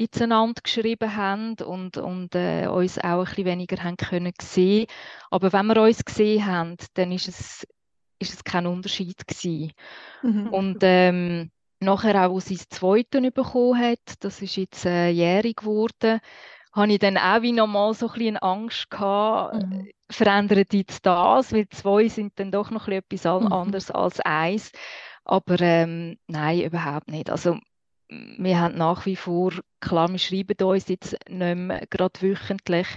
miteinander 0.00 0.62
geschrieben 0.62 1.14
haben 1.14 1.56
und, 1.62 1.98
und 1.98 2.34
äh, 2.34 2.66
uns 2.66 2.98
auch 2.98 3.20
ein 3.20 3.24
bisschen 3.24 3.44
weniger 3.44 3.84
haben 3.84 3.98
können 3.98 4.32
sehen. 4.40 4.86
Aber 5.30 5.52
wenn 5.52 5.66
wir 5.66 5.82
uns 5.82 6.04
gesehen 6.04 6.46
haben, 6.46 6.76
dann 6.94 7.12
ist 7.12 7.28
es, 7.28 7.66
ist 8.18 8.32
es 8.32 8.44
kein 8.44 8.66
Unterschied 8.66 9.26
gewesen. 9.26 9.72
Mhm. 10.22 10.48
Und 10.48 10.78
ähm, 10.80 11.50
nachher 11.80 12.26
auch, 12.26 12.34
als 12.34 12.46
sie 12.46 12.56
das 12.56 12.68
Zweite 12.70 13.20
bekommen 13.30 13.78
hat, 13.78 13.98
das 14.20 14.40
ist 14.40 14.56
jetzt 14.56 14.86
äh, 14.86 15.10
jährig 15.10 15.56
geworden, 15.56 16.20
habe 16.72 16.92
ich 16.92 16.98
dann 16.98 17.18
auch 17.18 17.42
wie 17.42 17.52
nochmal 17.52 17.92
so 17.92 18.06
ein 18.08 18.12
bisschen 18.14 18.36
Angst 18.38 18.90
gehabt, 18.90 19.62
mhm. 19.62 19.90
verändert 20.10 20.72
jetzt 20.72 21.04
das, 21.04 21.52
weil 21.52 21.68
zwei 21.68 22.08
sind 22.08 22.38
dann 22.38 22.52
doch 22.52 22.70
noch 22.70 22.88
ein 22.88 23.02
bisschen 23.08 23.36
etwas 23.36 23.42
mhm. 23.42 23.52
anderes 23.52 23.90
als 23.90 24.18
eins. 24.20 24.72
Aber 25.24 25.60
ähm, 25.60 26.16
nein, 26.26 26.62
überhaupt 26.62 27.10
nicht. 27.10 27.28
Also 27.28 27.58
wir 28.10 28.60
haben 28.60 28.76
nach 28.76 29.06
wie 29.06 29.16
vor, 29.16 29.52
klar, 29.80 30.10
wir 30.10 30.18
schreiben 30.18 30.56
uns 30.66 30.88
jetzt 30.88 31.16
nicht 31.28 31.56
mehr 31.56 31.86
gerade 31.88 32.20
wöchentlich, 32.20 32.88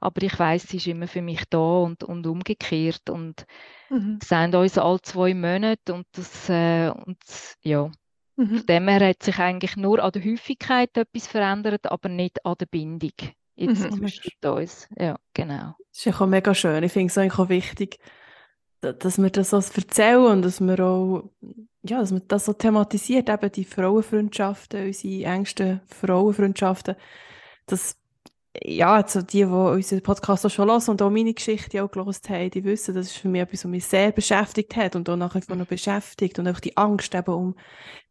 aber 0.00 0.22
ich 0.22 0.38
weiß, 0.38 0.62
sie 0.68 0.78
ist 0.78 0.86
immer 0.86 1.06
für 1.06 1.22
mich 1.22 1.44
da 1.50 1.58
und, 1.58 2.04
und 2.04 2.26
umgekehrt 2.26 3.10
und 3.10 3.44
mhm. 3.90 4.18
sehen 4.22 4.54
uns 4.54 4.78
alle 4.78 5.02
zwei 5.02 5.34
Monate 5.34 5.92
und 5.92 6.06
das, 6.12 6.48
äh, 6.48 6.90
und, 6.90 7.18
ja. 7.62 7.90
Mhm. 8.36 8.56
Von 8.56 8.66
dem 8.66 8.88
her 8.88 9.08
hat 9.10 9.22
sich 9.22 9.38
eigentlich 9.38 9.76
nur 9.76 10.02
an 10.02 10.12
der 10.12 10.24
Häufigkeit 10.24 10.96
etwas 10.96 11.26
verändert, 11.26 11.90
aber 11.90 12.08
nicht 12.08 12.44
an 12.46 12.54
der 12.58 12.66
Bindung 12.66 13.12
jetzt 13.54 13.82
mhm. 13.82 13.92
zwischen 13.92 14.32
uns. 14.46 14.88
Ja, 14.98 15.18
genau. 15.34 15.74
Das 15.90 15.98
ist 15.98 16.04
ja 16.06 16.14
auch 16.14 16.26
mega 16.26 16.54
schön. 16.54 16.82
Ich 16.82 16.92
finde 16.92 17.08
es 17.08 17.18
eigentlich 17.18 17.38
auch 17.38 17.50
wichtig, 17.50 17.98
dass 18.82 19.18
wir 19.18 19.30
das 19.30 19.50
so 19.50 19.56
erzählen 19.58 20.26
und 20.26 20.42
dass 20.42 20.60
wir 20.60 20.80
auch 20.80 21.30
ja, 21.84 21.98
dass 22.00 22.12
man 22.12 22.22
das 22.28 22.44
so 22.44 22.52
thematisiert, 22.52 23.28
eben 23.28 23.52
die 23.52 23.64
Frauenfreundschaften, 23.64 24.86
unsere 24.86 25.24
engsten 25.24 25.80
Frauenfreundschaften, 25.86 26.94
dass 27.66 27.96
ja, 28.62 28.94
also 28.96 29.22
die, 29.22 29.38
die 29.38 29.44
unseren 29.44 30.02
Podcast 30.02 30.44
auch 30.44 30.50
schon 30.50 30.68
hören 30.68 30.82
und 30.88 31.00
auch 31.00 31.10
meine 31.10 31.32
Geschichte 31.32 31.82
auch 31.82 31.90
gelesen 31.90 32.28
haben, 32.28 32.50
die 32.50 32.64
wissen, 32.64 32.94
das 32.94 33.06
ist 33.06 33.16
für 33.16 33.28
mich 33.28 33.40
etwas, 33.40 33.64
was 33.64 33.70
mich 33.70 33.86
sehr 33.86 34.12
beschäftigt 34.12 34.76
hat 34.76 34.94
und 34.94 35.08
auch 35.08 35.16
nachher 35.16 35.56
noch 35.56 35.66
beschäftigt 35.66 36.38
und 36.38 36.46
auch 36.46 36.60
die 36.60 36.76
Angst 36.76 37.14
eben 37.14 37.32
um 37.32 37.54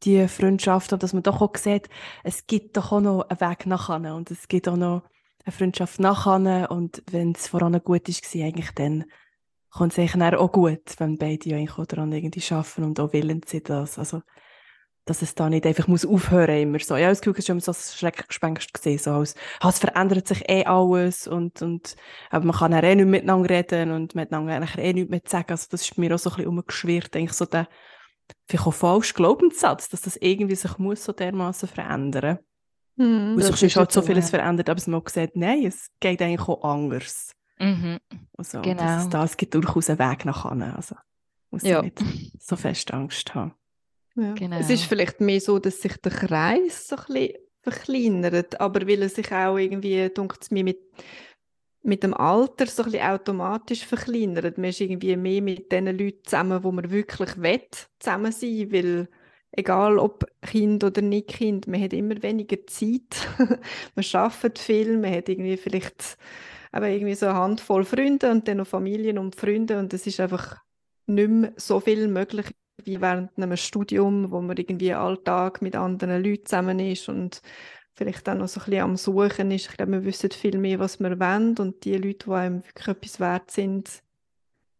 die 0.03 0.27
Freundschaft 0.27 0.93
und 0.93 1.03
dass 1.03 1.13
man 1.13 1.21
doch 1.21 1.41
auch 1.41 1.55
sieht, 1.55 1.89
es 2.23 2.47
gibt 2.47 2.75
doch 2.75 2.91
auch 2.91 3.01
noch 3.01 3.29
einen 3.29 3.39
Weg 3.39 3.67
nachher 3.67 4.15
und 4.15 4.31
es 4.31 4.47
gibt 4.47 4.67
auch 4.67 4.77
noch 4.77 5.03
eine 5.45 5.53
Freundschaft 5.53 5.99
nachher 5.99 6.71
und 6.71 7.03
wenn 7.11 7.33
es 7.33 7.47
voran 7.47 7.79
gut 7.83 8.09
ist, 8.09 8.25
eigentlich 8.35 8.71
dann 8.71 9.05
kommt 9.71 9.93
es 9.93 9.99
eigentlich 9.99 10.35
auch 10.35 10.51
gut, 10.51 10.95
wenn 10.97 11.17
beide 11.17 11.49
ja 11.49 11.57
eigentlich 11.57 11.77
auch 11.77 11.85
daran 11.85 12.11
irgendwie 12.11 12.53
arbeiten 12.53 12.83
und 12.83 12.99
auch 12.99 13.13
willens 13.13 13.49
sind, 13.49 13.69
das. 13.69 13.97
Also, 13.97 14.21
dass 15.05 15.21
es 15.21 15.33
da 15.33 15.49
nicht 15.49 15.65
einfach 15.65 15.87
muss 15.87 16.05
aufhören 16.05 16.61
immer 16.61 16.79
so. 16.79 16.95
Ja, 16.95 17.09
das 17.09 17.21
Gefühl, 17.21 17.33
es 17.33 17.39
ist 17.39 17.49
immer 17.49 17.61
so 17.61 17.71
ein 17.71 17.75
Schreckgespenst 17.75 18.73
gesehen, 18.73 18.99
so 18.99 19.11
als, 19.11 19.35
ah, 19.59 19.69
es 19.69 19.79
verändert 19.79 20.27
sich 20.27 20.47
eh 20.47 20.65
alles 20.65 21.27
und, 21.27 21.61
und, 21.61 21.95
aber 22.29 22.45
man 22.45 22.55
kann 22.55 22.73
eh 22.73 22.95
nicht 22.95 23.07
miteinander 23.07 23.49
reden 23.49 23.91
und 23.91 24.13
miteinander 24.13 24.61
eh 24.77 24.93
nichts 24.93 25.09
mehr 25.09 25.21
sagen. 25.25 25.51
Also, 25.51 25.67
das 25.71 25.81
ist 25.81 25.97
mir 25.97 26.13
auch 26.13 26.19
so 26.19 26.29
ein 26.29 26.35
bisschen 26.35 26.49
umgeschwirrt, 26.49 27.15
eigentlich 27.15 27.33
so 27.33 27.45
der, 27.45 27.67
vielleicht 28.47 28.67
auch 28.67 28.73
falsch 28.73 29.13
Glaubenssatz, 29.13 29.89
dass 29.89 30.01
das 30.01 30.17
irgendwie 30.17 30.55
sich 30.55 30.77
muss 30.77 31.03
so 31.03 31.13
dermaßen 31.13 31.67
verändern. 31.67 32.39
Mhm, 32.97 33.35
Weil 33.37 33.55
sich 33.55 33.75
halt 33.75 33.91
so 33.91 34.01
vieles 34.01 34.29
verändert, 34.29 34.69
aber 34.69 34.77
es 34.77 34.87
man 34.87 35.03
gesagt, 35.03 35.35
nein, 35.35 35.65
es 35.65 35.87
geht 35.99 36.21
eigentlich 36.21 36.47
auch 36.47 36.63
anders. 36.63 37.31
Mhm. 37.61 37.99
Also, 38.37 38.61
genau. 38.61 38.81
das, 38.81 39.09
das 39.09 39.37
gibt 39.37 39.53
durchaus 39.53 39.89
einen 39.89 39.99
Weg 39.99 40.25
nach 40.25 40.41
vorne. 40.41 40.75
Also 40.75 40.95
muss 41.51 41.63
ja. 41.63 41.81
nicht 41.81 42.01
so 42.39 42.55
fest 42.55 42.93
Angst 42.93 43.35
haben. 43.35 43.53
Ja. 44.15 44.33
Genau. 44.33 44.57
Es 44.57 44.69
ist 44.69 44.85
vielleicht 44.85 45.21
mehr 45.21 45.39
so, 45.39 45.59
dass 45.59 45.81
sich 45.81 45.95
der 45.97 46.11
Kreis 46.11 46.87
so 46.87 46.95
ein 46.95 47.05
bisschen 47.05 47.33
verkleinert, 47.61 48.59
aber 48.59 48.87
weil 48.87 49.03
er 49.03 49.09
sich 49.09 49.31
auch 49.31 49.57
irgendwie, 49.57 50.09
dunkt 50.09 50.39
es 50.41 50.51
mir, 50.51 50.63
mit, 50.63 50.79
mit 51.83 52.03
dem 52.03 52.13
Alter 52.13 52.65
so 52.65 52.83
ein 52.83 52.91
bisschen 52.91 53.07
automatisch 53.07 53.85
verkleinert. 53.85 54.57
Man 54.57 54.71
ist 54.71 54.81
irgendwie 54.81 55.15
mehr 55.15 55.41
mit 55.41 55.71
den 55.71 55.85
Leuten 55.85 56.23
zusammen, 56.23 56.63
wo 56.63 56.71
man 56.71 56.89
wirklich 56.89 57.37
will, 57.41 57.61
zusammen 57.99 58.31
sein 58.31 58.71
weil 58.71 59.07
egal 59.51 59.99
ob 59.99 60.25
Kind 60.41 60.83
oder 60.83 61.01
nicht 61.01 61.27
Kind, 61.27 61.67
man 61.67 61.81
hat 61.81 61.93
immer 61.93 62.21
weniger 62.23 62.65
Zeit, 62.67 63.27
man 63.95 64.05
arbeitet 64.13 64.59
viel, 64.59 64.97
man 64.97 65.13
hat 65.13 65.29
irgendwie 65.29 65.57
vielleicht 65.57 66.17
aber 66.71 66.89
irgendwie 66.89 67.15
so 67.15 67.27
eine 67.27 67.35
Handvoll 67.35 67.83
Freunde 67.85 68.31
und 68.31 68.47
dann 68.47 68.57
noch 68.57 68.67
Familien 68.67 69.17
und 69.17 69.35
Freunde 69.35 69.79
und 69.79 69.93
es 69.93 70.07
ist 70.07 70.19
einfach 70.19 70.57
nicht 71.07 71.29
mehr 71.29 71.53
so 71.57 71.79
viel 71.79 72.07
möglich 72.07 72.47
wie 72.83 72.99
während 73.01 73.31
einem 73.37 73.57
Studium, 73.57 74.31
wo 74.31 74.41
man 74.41 74.57
irgendwie 74.57 74.93
Alltag 74.93 75.61
mit 75.61 75.75
anderen 75.75 76.23
Leuten 76.23 76.45
zusammen 76.45 76.79
ist 76.79 77.09
und 77.09 77.41
vielleicht 77.93 78.27
auch 78.27 78.35
noch 78.35 78.47
so 78.47 78.59
ein 78.61 78.65
bisschen 78.65 78.83
am 78.83 78.97
Suchen 78.97 79.51
ist. 79.51 79.69
Ich 79.69 79.77
glaube, 79.77 79.91
wir 79.91 80.05
wissen 80.05 80.31
viel 80.31 80.57
mehr, 80.57 80.79
was 80.79 80.99
wir 80.99 81.19
wollen 81.19 81.57
und 81.57 81.83
die 81.85 81.97
Leute, 81.97 82.25
die 82.25 82.31
einem 82.31 82.63
wirklich 82.63 82.87
etwas 82.87 83.19
wert 83.19 83.51
sind, 83.51 84.01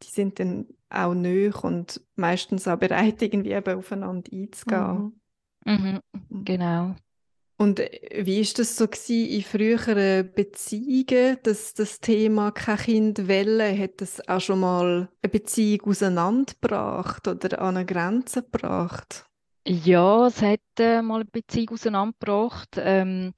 die 0.01 0.10
sind 0.10 0.39
dann 0.39 0.67
auch 0.89 1.13
nöch 1.13 1.63
und 1.63 2.01
meistens 2.15 2.67
auch 2.67 2.77
bereit, 2.77 3.21
irgendwie 3.21 3.51
eben 3.51 3.77
aufeinander 3.77 4.31
einzugehen. 4.33 5.21
Mhm. 5.65 6.01
Mhm. 6.29 6.43
Genau. 6.43 6.95
Und 7.62 7.80
äh, 7.80 8.25
wie 8.25 8.39
ist 8.39 8.58
das 8.58 8.75
so 8.75 8.88
in 9.08 9.44
früheren 9.44 10.34
Beziehungen, 10.34 11.38
dass 11.44 11.75
das 11.75 12.00
Thema 12.00 12.50
kein 12.50 12.77
Kind 12.77 13.27
wählen, 13.27 13.80
hat 13.80 14.01
das 14.01 14.27
auch 14.27 14.41
schon 14.41 14.62
mal 14.62 15.10
eine 15.22 15.30
Beziehung 15.32 15.82
auseinandergebracht 15.91 17.27
oder 17.27 17.62
an 17.62 17.77
eine 17.77 17.86
Grenze 17.86 18.41
gebracht? 18.41 19.27
Ja, 19.68 20.25
es 20.25 20.41
hat 20.41 20.60
äh, 20.80 21.03
mal 21.03 21.18
eine 21.18 21.25
Beziehung 21.25 21.70
auseinandergebracht. 21.74 22.77
Ähm, 22.77 23.34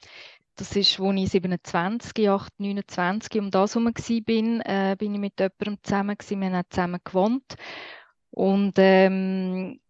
das 0.55 0.73
ist, 0.77 1.01
als 1.01 1.15
ich 1.17 1.31
27, 1.31 2.29
8, 2.29 2.53
29 2.59 3.41
um 3.41 3.51
das 3.51 3.75
herum 3.75 3.91
bin, 4.23 4.61
äh, 4.61 4.95
bin 4.97 5.15
ich 5.15 5.19
mit 5.19 5.37
jemandem 5.37 5.83
zusammen 5.83 6.17
gewesen. 6.17 6.39
Wir 6.39 6.51
haben 6.51 6.67
zusammen 6.69 7.01
gewohnt. 7.03 7.55
Und 8.31 8.75
ähm, 8.77 9.81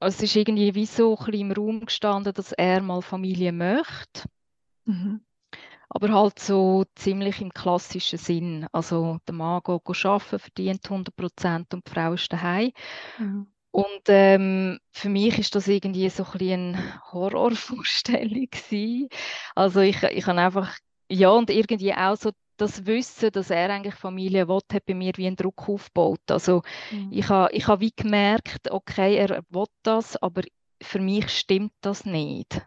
also 0.00 0.16
es 0.16 0.22
ist 0.22 0.36
irgendwie 0.36 0.74
wie 0.74 0.86
so 0.86 1.16
ein 1.16 1.24
bisschen 1.24 1.40
im 1.40 1.52
Raum 1.52 1.86
gestanden, 1.86 2.32
dass 2.32 2.52
er 2.52 2.82
mal 2.82 3.02
Familie 3.02 3.52
möchte. 3.52 4.24
Mhm. 4.84 5.20
Aber 5.90 6.10
halt 6.10 6.38
so 6.38 6.84
ziemlich 6.94 7.40
im 7.40 7.52
klassischen 7.52 8.18
Sinn. 8.18 8.66
Also 8.72 9.18
der 9.26 9.34
Mann 9.34 9.62
geht 9.64 10.04
arbeiten, 10.04 10.38
verdient 10.38 10.88
100 10.88 11.16
Prozent 11.16 11.74
und 11.74 11.86
die 11.86 11.90
Frau 11.90 12.12
ist 12.12 12.32
daheim. 12.32 12.72
Mhm. 13.18 13.46
Und 13.70 14.02
ähm, 14.08 14.78
für 14.92 15.08
mich 15.08 15.38
ist 15.38 15.54
das 15.54 15.68
irgendwie 15.68 16.08
so 16.08 16.24
ein 16.24 16.32
bisschen 16.32 16.74
eine 16.74 17.00
Horrorvorstellung 17.12 18.46
gewesen. 18.50 19.08
Also 19.54 19.80
ich, 19.80 20.02
ich 20.02 20.26
habe 20.26 20.40
einfach, 20.40 20.76
ja, 21.10 21.30
und 21.30 21.50
irgendwie 21.50 21.94
auch 21.94 22.16
so 22.16 22.30
das 22.58 22.84
Wissen, 22.86 23.30
dass 23.32 23.50
er 23.50 23.70
eigentlich 23.70 23.94
Familie 23.94 24.48
will, 24.48 24.60
hat 24.72 24.86
bei 24.86 24.94
mir 24.94 25.12
wie 25.16 25.26
einen 25.26 25.36
Druck 25.36 25.68
aufgebaut. 25.68 26.30
Also 26.30 26.62
mhm. 26.90 27.08
ich 27.10 27.28
habe 27.28 27.52
ich 27.52 27.66
ha 27.66 27.80
wie 27.80 27.92
gemerkt, 27.94 28.70
okay, 28.70 29.16
er 29.16 29.42
will 29.50 29.66
das, 29.82 30.16
aber 30.22 30.42
für 30.82 31.00
mich 31.00 31.28
stimmt 31.30 31.72
das 31.80 32.04
nicht. 32.04 32.60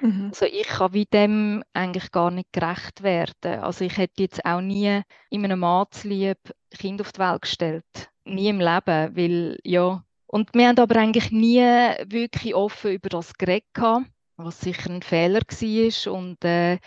Mhm. 0.00 0.28
Also 0.30 0.46
ich 0.46 0.66
kann 0.66 0.92
wie 0.92 1.06
dem 1.06 1.62
eigentlich 1.72 2.10
gar 2.10 2.30
nicht 2.30 2.52
gerecht 2.52 3.02
werden. 3.02 3.60
Also 3.60 3.84
ich 3.84 3.96
hätte 3.96 4.22
jetzt 4.22 4.44
auch 4.44 4.60
nie 4.60 5.02
in 5.30 5.44
einem 5.44 5.60
Mann 5.60 5.86
zu 5.90 6.08
lieb 6.08 6.38
Kind 6.70 7.00
auf 7.00 7.12
die 7.12 7.20
Welt 7.20 7.42
gestellt. 7.42 8.10
Nie 8.24 8.48
im 8.48 8.60
Leben, 8.60 9.16
weil 9.16 9.58
ja. 9.62 10.02
Und 10.26 10.52
wir 10.54 10.68
haben 10.68 10.78
aber 10.78 10.96
eigentlich 10.96 11.30
nie 11.30 11.60
wirklich 11.60 12.54
offen 12.54 12.92
über 12.92 13.08
das 13.08 13.34
geredet, 13.34 13.66
was 14.36 14.60
sicher 14.60 14.90
ein 14.90 15.02
Fehler 15.02 15.40
war. 15.40 16.12
Und 16.12 16.44
äh, 16.44 16.78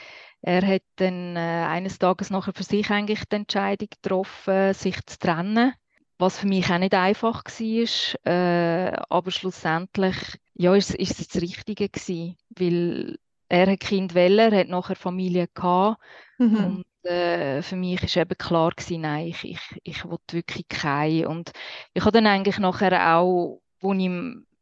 er 0.41 0.65
hat 0.65 0.83
dann 0.97 1.35
äh, 1.35 1.39
eines 1.39 1.99
Tages 1.99 2.29
nachher 2.29 2.53
für 2.53 2.63
sich 2.63 2.89
eigentlich 2.91 3.25
die 3.25 3.35
Entscheidung 3.37 3.89
getroffen, 3.89 4.73
sich 4.73 5.03
zu 5.05 5.17
trennen, 5.19 5.73
was 6.17 6.39
für 6.39 6.47
mich 6.47 6.69
auch 6.71 6.77
nicht 6.79 6.93
einfach 6.93 7.43
war, 7.45 8.31
äh, 8.33 8.97
aber 9.09 9.31
schlussendlich 9.31 10.15
ja, 10.55 10.75
ist, 10.75 10.95
ist 10.95 11.19
es 11.19 11.27
das 11.27 11.41
Richtige 11.41 11.89
gewesen, 11.89 12.37
weil 12.49 13.17
er 13.49 13.71
hat 13.71 13.79
Kind 13.79 14.15
wollen, 14.15 14.39
er 14.53 14.59
hat 14.61 14.67
nachher 14.69 14.95
Familie 14.95 15.47
gehabt 15.53 16.01
Mhm. 16.39 16.77
und 16.77 16.85
äh, 17.03 17.61
für 17.61 17.75
mich 17.75 18.03
ist 18.03 18.17
eben 18.17 18.37
klar 18.37 18.71
gewesen, 18.71 19.01
nein, 19.01 19.27
ich, 19.27 19.43
ich, 19.45 19.59
ich 19.83 20.05
will 20.05 20.17
wirklich 20.31 20.67
keine. 20.67 21.29
Und 21.29 21.51
ich 21.93 22.01
habe 22.03 22.11
dann 22.13 22.27
eigentlich 22.27 22.59
nachher 22.59 23.15
auch, 23.17 23.61
wo 23.79 23.93
ich, 23.93 24.09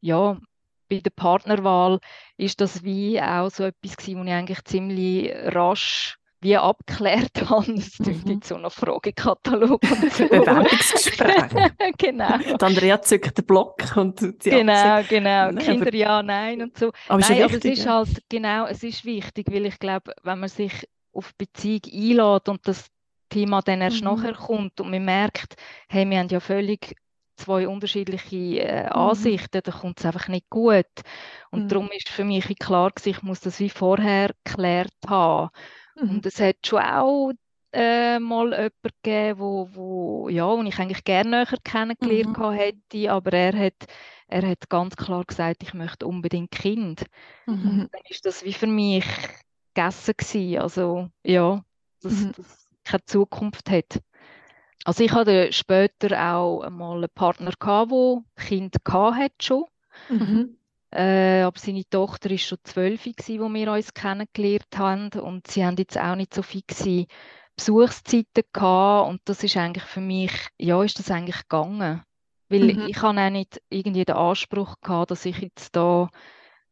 ja, 0.02 0.38
bei 0.90 1.00
der 1.00 1.12
Partnerwahl, 1.12 2.00
ist 2.38 2.62
das 2.62 2.84
wie 2.84 3.22
auch 3.22 3.50
so 3.50 3.64
etwas 3.64 3.98
gewesen, 3.98 4.20
wo 4.20 4.24
ich 4.24 4.32
eigentlich 4.32 4.64
ziemlich 4.66 5.32
rasch 5.56 6.18
wie 6.42 6.58
abgeklärt 6.58 7.32
habe. 7.50 7.74
Es 7.74 7.98
klingt 7.98 8.26
Mhm. 8.26 8.32
jetzt 8.34 8.50
so 8.50 8.58
nach 8.58 8.72
Fragekatalog 8.72 9.82
und 9.82 10.12
so. 10.14 10.28
Bewerbungsgespräch. 10.28 11.72
genau. 11.98 12.38
Die 12.38 12.62
Andrea 12.62 13.02
zückt 13.02 13.38
den 13.38 13.46
Block 13.46 13.78
und 13.96 14.20
sie 14.20 14.50
Genau, 14.50 14.74
absehen. 14.74 15.24
genau. 15.24 15.52
Nein, 15.52 15.58
Kinder 15.58 15.88
aber- 15.88 15.96
ja, 15.96 16.22
nein 16.24 16.62
und 16.62 16.78
so. 16.78 16.92
Aber 17.08 17.20
ist 17.20 17.30
Nein, 17.30 17.40
ja 17.40 17.46
aber 17.46 17.54
wichtig, 17.56 17.72
es 17.74 17.80
ist 17.80 17.86
ja. 17.86 17.94
halt, 17.94 18.10
genau, 18.30 18.66
es 18.68 18.84
ist 18.84 19.06
wichtig, 19.06 19.48
weil 19.52 19.66
ich 19.66 19.80
glaube, 19.80 20.14
wenn 20.24 20.40
man 20.40 20.50
sich 20.50 20.88
auf 21.14 21.32
Beziehung 21.38 21.82
einlädt 21.92 22.50
und 22.50 22.68
das 22.68 22.88
Thema 23.30 23.62
dann 23.62 23.82
erst 23.82 24.02
Mhm. 24.04 24.08
nachher 24.08 24.34
kommt 24.34 24.80
und 24.82 24.92
man 24.92 25.04
merkt, 25.04 25.56
hey, 25.90 26.08
wir 26.08 26.20
haben 26.20 26.30
ja 26.30 26.40
völlig 26.40 26.96
zwei 27.38 27.68
unterschiedliche 27.68 28.36
äh, 28.62 28.86
Ansichten, 28.88 29.62
dann 29.64 29.74
kommt 29.74 30.00
es 30.00 30.06
einfach 30.06 30.28
nicht 30.28 30.50
gut. 30.50 30.86
Und 31.52 31.64
Mhm. 31.64 31.70
darum 31.72 31.90
ist 31.92 32.10
für 32.10 32.24
mich 32.24 32.46
klar 32.60 32.92
gewesen, 32.92 33.10
ich 33.10 33.24
muss 33.24 33.40
das 33.42 33.60
wie 33.60 33.70
vorher 33.70 34.32
geklärt 34.44 34.94
haben. 35.08 35.50
Mhm. 35.96 36.10
Und 36.10 36.26
es 36.26 36.40
hat 36.40 36.58
schon 36.66 36.80
auch 36.82 37.32
äh, 37.74 38.20
mal 38.20 38.52
jemanden 38.52 38.72
gegeben, 39.04 39.40
wo, 39.40 39.70
wo, 39.74 40.30
ja, 40.30 40.48
wo 40.48 40.64
ich 40.64 40.80
eigentlich 40.80 41.04
gerne 41.04 41.30
näher 41.32 41.58
kennengelernt 41.64 42.38
Mhm. 42.38 42.52
hätte, 42.54 43.12
aber 43.12 43.34
er 43.34 43.58
hat, 43.58 43.86
er 44.28 44.48
hat 44.48 44.70
ganz 44.70 44.96
klar 44.96 45.24
gesagt, 45.26 45.64
ich 45.64 45.74
möchte 45.74 46.08
unbedingt 46.08 46.52
Kind. 46.52 47.06
Mhm. 47.48 47.90
Dann 47.92 48.02
ist 48.10 48.26
das 48.26 48.44
wie 48.44 48.54
für 48.54 48.68
mich 48.68 49.06
gegessen 49.74 50.14
gewesen. 50.18 50.60
Also 50.60 51.10
ja, 51.24 51.64
dass 52.02 52.14
Mhm. 52.14 52.32
das 52.32 52.68
keine 52.84 53.06
Zukunft 53.06 53.70
hat. 53.70 54.00
Also 54.84 55.04
ich 55.04 55.12
hatte 55.12 55.52
später 55.54 56.34
auch 56.34 56.62
einmal 56.62 56.98
einen 56.98 57.10
Partner 57.14 57.52
gehabt, 57.60 57.92
der 57.92 58.24
Kind 58.46 58.84
gehabt 58.84 59.18
hat 59.18 59.44
schon. 59.44 59.66
Mhm. 60.10 60.56
Äh, 60.92 61.42
aber 61.42 61.60
seine 61.60 61.88
Tochter 61.90 62.32
ist 62.32 62.44
schon 62.46 62.58
zwölf, 62.64 63.06
wo 63.06 63.54
wir 63.54 63.72
uns 63.72 63.94
kennengelernt 63.94 64.78
haben. 64.78 65.10
Und 65.20 65.48
sie 65.48 65.66
haben 65.66 65.76
jetzt 65.78 65.98
auch 65.98 66.16
nicht 66.16 66.34
so 66.34 66.42
fixe 66.42 67.06
Besuchszeiten 67.56 68.44
gehabt. 68.54 69.10
Und 69.10 69.22
das 69.26 69.44
ist 69.44 69.58
eigentlich 69.58 69.84
für 69.84 70.02
mich, 70.02 70.32
ja, 70.58 70.82
ist 70.84 71.00
das 71.00 71.12
eigentlich 71.12 71.38
gegangen. 71.44 72.04
Weil 72.50 72.70
Mhm. 72.70 72.80
ich 72.80 73.02
habe 73.02 73.20
auch 73.20 73.30
nicht 73.30 73.62
irgendwie 73.70 74.06
den 74.06 74.16
Anspruch 74.16 74.76
gehabt, 74.82 75.12
dass 75.12 75.26
ich 75.26 75.40
jetzt 75.40 75.76
da 75.76 76.10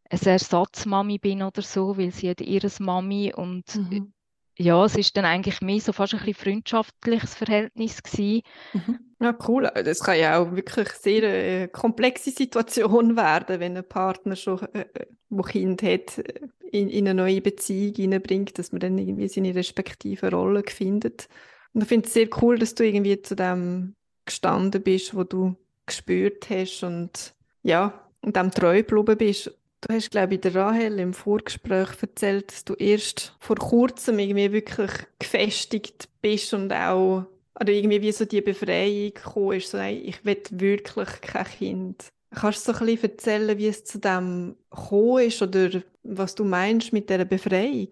eine 0.09 0.21
Ersatzmami 0.21 1.17
bin 1.19 1.43
oder 1.43 1.61
so, 1.61 1.97
weil 1.97 2.11
sie 2.11 2.29
hat 2.29 2.41
ihre 2.41 2.69
Mami 2.79 3.33
und 3.33 3.65
Mhm. 3.75 4.13
Ja, 4.57 4.85
es 4.85 4.95
ist 4.95 5.17
dann 5.17 5.25
eigentlich 5.25 5.61
mehr 5.61 5.79
so 5.79 5.93
fast 5.93 6.13
ein 6.13 6.19
bisschen 6.19 6.35
freundschaftliches 6.35 7.33
Verhältnis 7.33 8.03
gewesen. 8.03 8.41
Mhm. 8.73 8.99
Ja, 9.19 9.37
cool. 9.47 9.71
Das 9.83 10.01
kann 10.01 10.19
ja 10.19 10.37
auch 10.37 10.55
wirklich 10.55 10.89
sehr 10.89 11.23
äh, 11.23 11.67
komplexe 11.69 12.31
Situation 12.31 13.15
werden, 13.15 13.59
wenn 13.59 13.77
ein 13.77 13.87
Partner 13.87 14.35
schon, 14.35 14.61
äh, 14.73 14.85
äh, 14.93 15.05
wo 15.29 15.41
Kind 15.43 15.81
hat, 15.81 16.19
äh, 16.19 16.47
in, 16.71 16.89
in 16.89 17.07
eine 17.07 17.23
neue 17.23 17.41
Beziehung 17.41 17.95
hineinbringt, 17.95 18.57
dass 18.59 18.71
man 18.71 18.79
dann 18.79 18.97
irgendwie 18.97 19.27
seine 19.27 19.55
respektive 19.55 20.31
Rolle 20.31 20.63
findet. 20.67 21.27
Und 21.73 21.81
ich 21.81 21.87
finde 21.87 22.07
es 22.07 22.13
sehr 22.13 22.27
cool, 22.41 22.59
dass 22.59 22.75
du 22.75 22.85
irgendwie 22.85 23.21
zu 23.21 23.35
dem 23.35 23.95
gestanden 24.25 24.81
bist, 24.83 25.15
wo 25.15 25.23
du 25.23 25.55
gespürt 25.85 26.49
hast 26.49 26.83
und 26.83 27.33
ja, 27.61 28.07
und 28.21 28.35
dem 28.35 28.51
treu 28.51 28.83
geblieben 28.83 29.17
bist. 29.17 29.51
Du 29.85 29.93
hast, 29.93 30.11
glaube 30.11 30.35
ich, 30.35 30.41
der 30.41 30.55
Rahel 30.55 30.97
im 30.97 31.13
Vorgespräch 31.13 31.89
erzählt, 32.01 32.49
dass 32.51 32.63
du 32.63 32.73
erst 32.75 33.35
vor 33.39 33.57
kurzem 33.57 34.17
irgendwie 34.17 34.53
wirklich 34.53 34.91
gefestigt 35.19 36.07
bist 36.21 36.53
und 36.53 36.71
auch 36.71 37.25
oder 37.59 37.71
irgendwie 37.73 38.01
wie 38.01 38.11
so 38.13 38.23
die 38.23 38.41
Befreiung 38.41 39.13
gekommen 39.13 39.57
ist, 39.57 39.69
so, 39.69 39.77
nein, 39.77 40.01
ich 40.03 40.23
will 40.23 40.41
wirklich 40.51 41.21
kein 41.21 41.45
Kind. 41.45 42.07
Kannst 42.33 42.65
du 42.65 42.71
so 42.71 42.79
ein 42.79 42.85
bisschen 42.85 43.11
erzählen, 43.11 43.57
wie 43.57 43.67
es 43.67 43.83
zu 43.83 43.99
dem 43.99 44.55
gekommen 44.71 45.27
ist 45.27 45.41
oder 45.41 45.83
was 46.03 46.33
du 46.33 46.45
meinst 46.45 46.93
mit 46.93 47.09
dieser 47.09 47.25
Befreiung? 47.25 47.89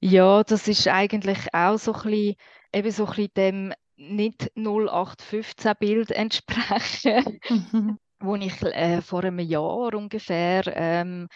Ja, 0.00 0.42
das 0.42 0.66
ist 0.66 0.88
eigentlich 0.88 1.38
auch 1.52 1.78
so 1.78 1.92
ein 1.92 2.02
bisschen, 2.02 2.36
eben 2.72 2.90
so 2.90 3.04
ein 3.04 3.10
bisschen 3.10 3.34
dem 3.36 3.72
nicht 3.96 4.50
0815-Bild 4.56 6.10
entsprechen, 6.10 7.38
wo 8.22 8.36
ich 8.36 8.62
äh, 8.62 9.00
vor 9.02 9.24
einem 9.24 9.38
Jahr 9.40 9.94
ungefähr 9.94 10.62
ähm, 10.74 11.28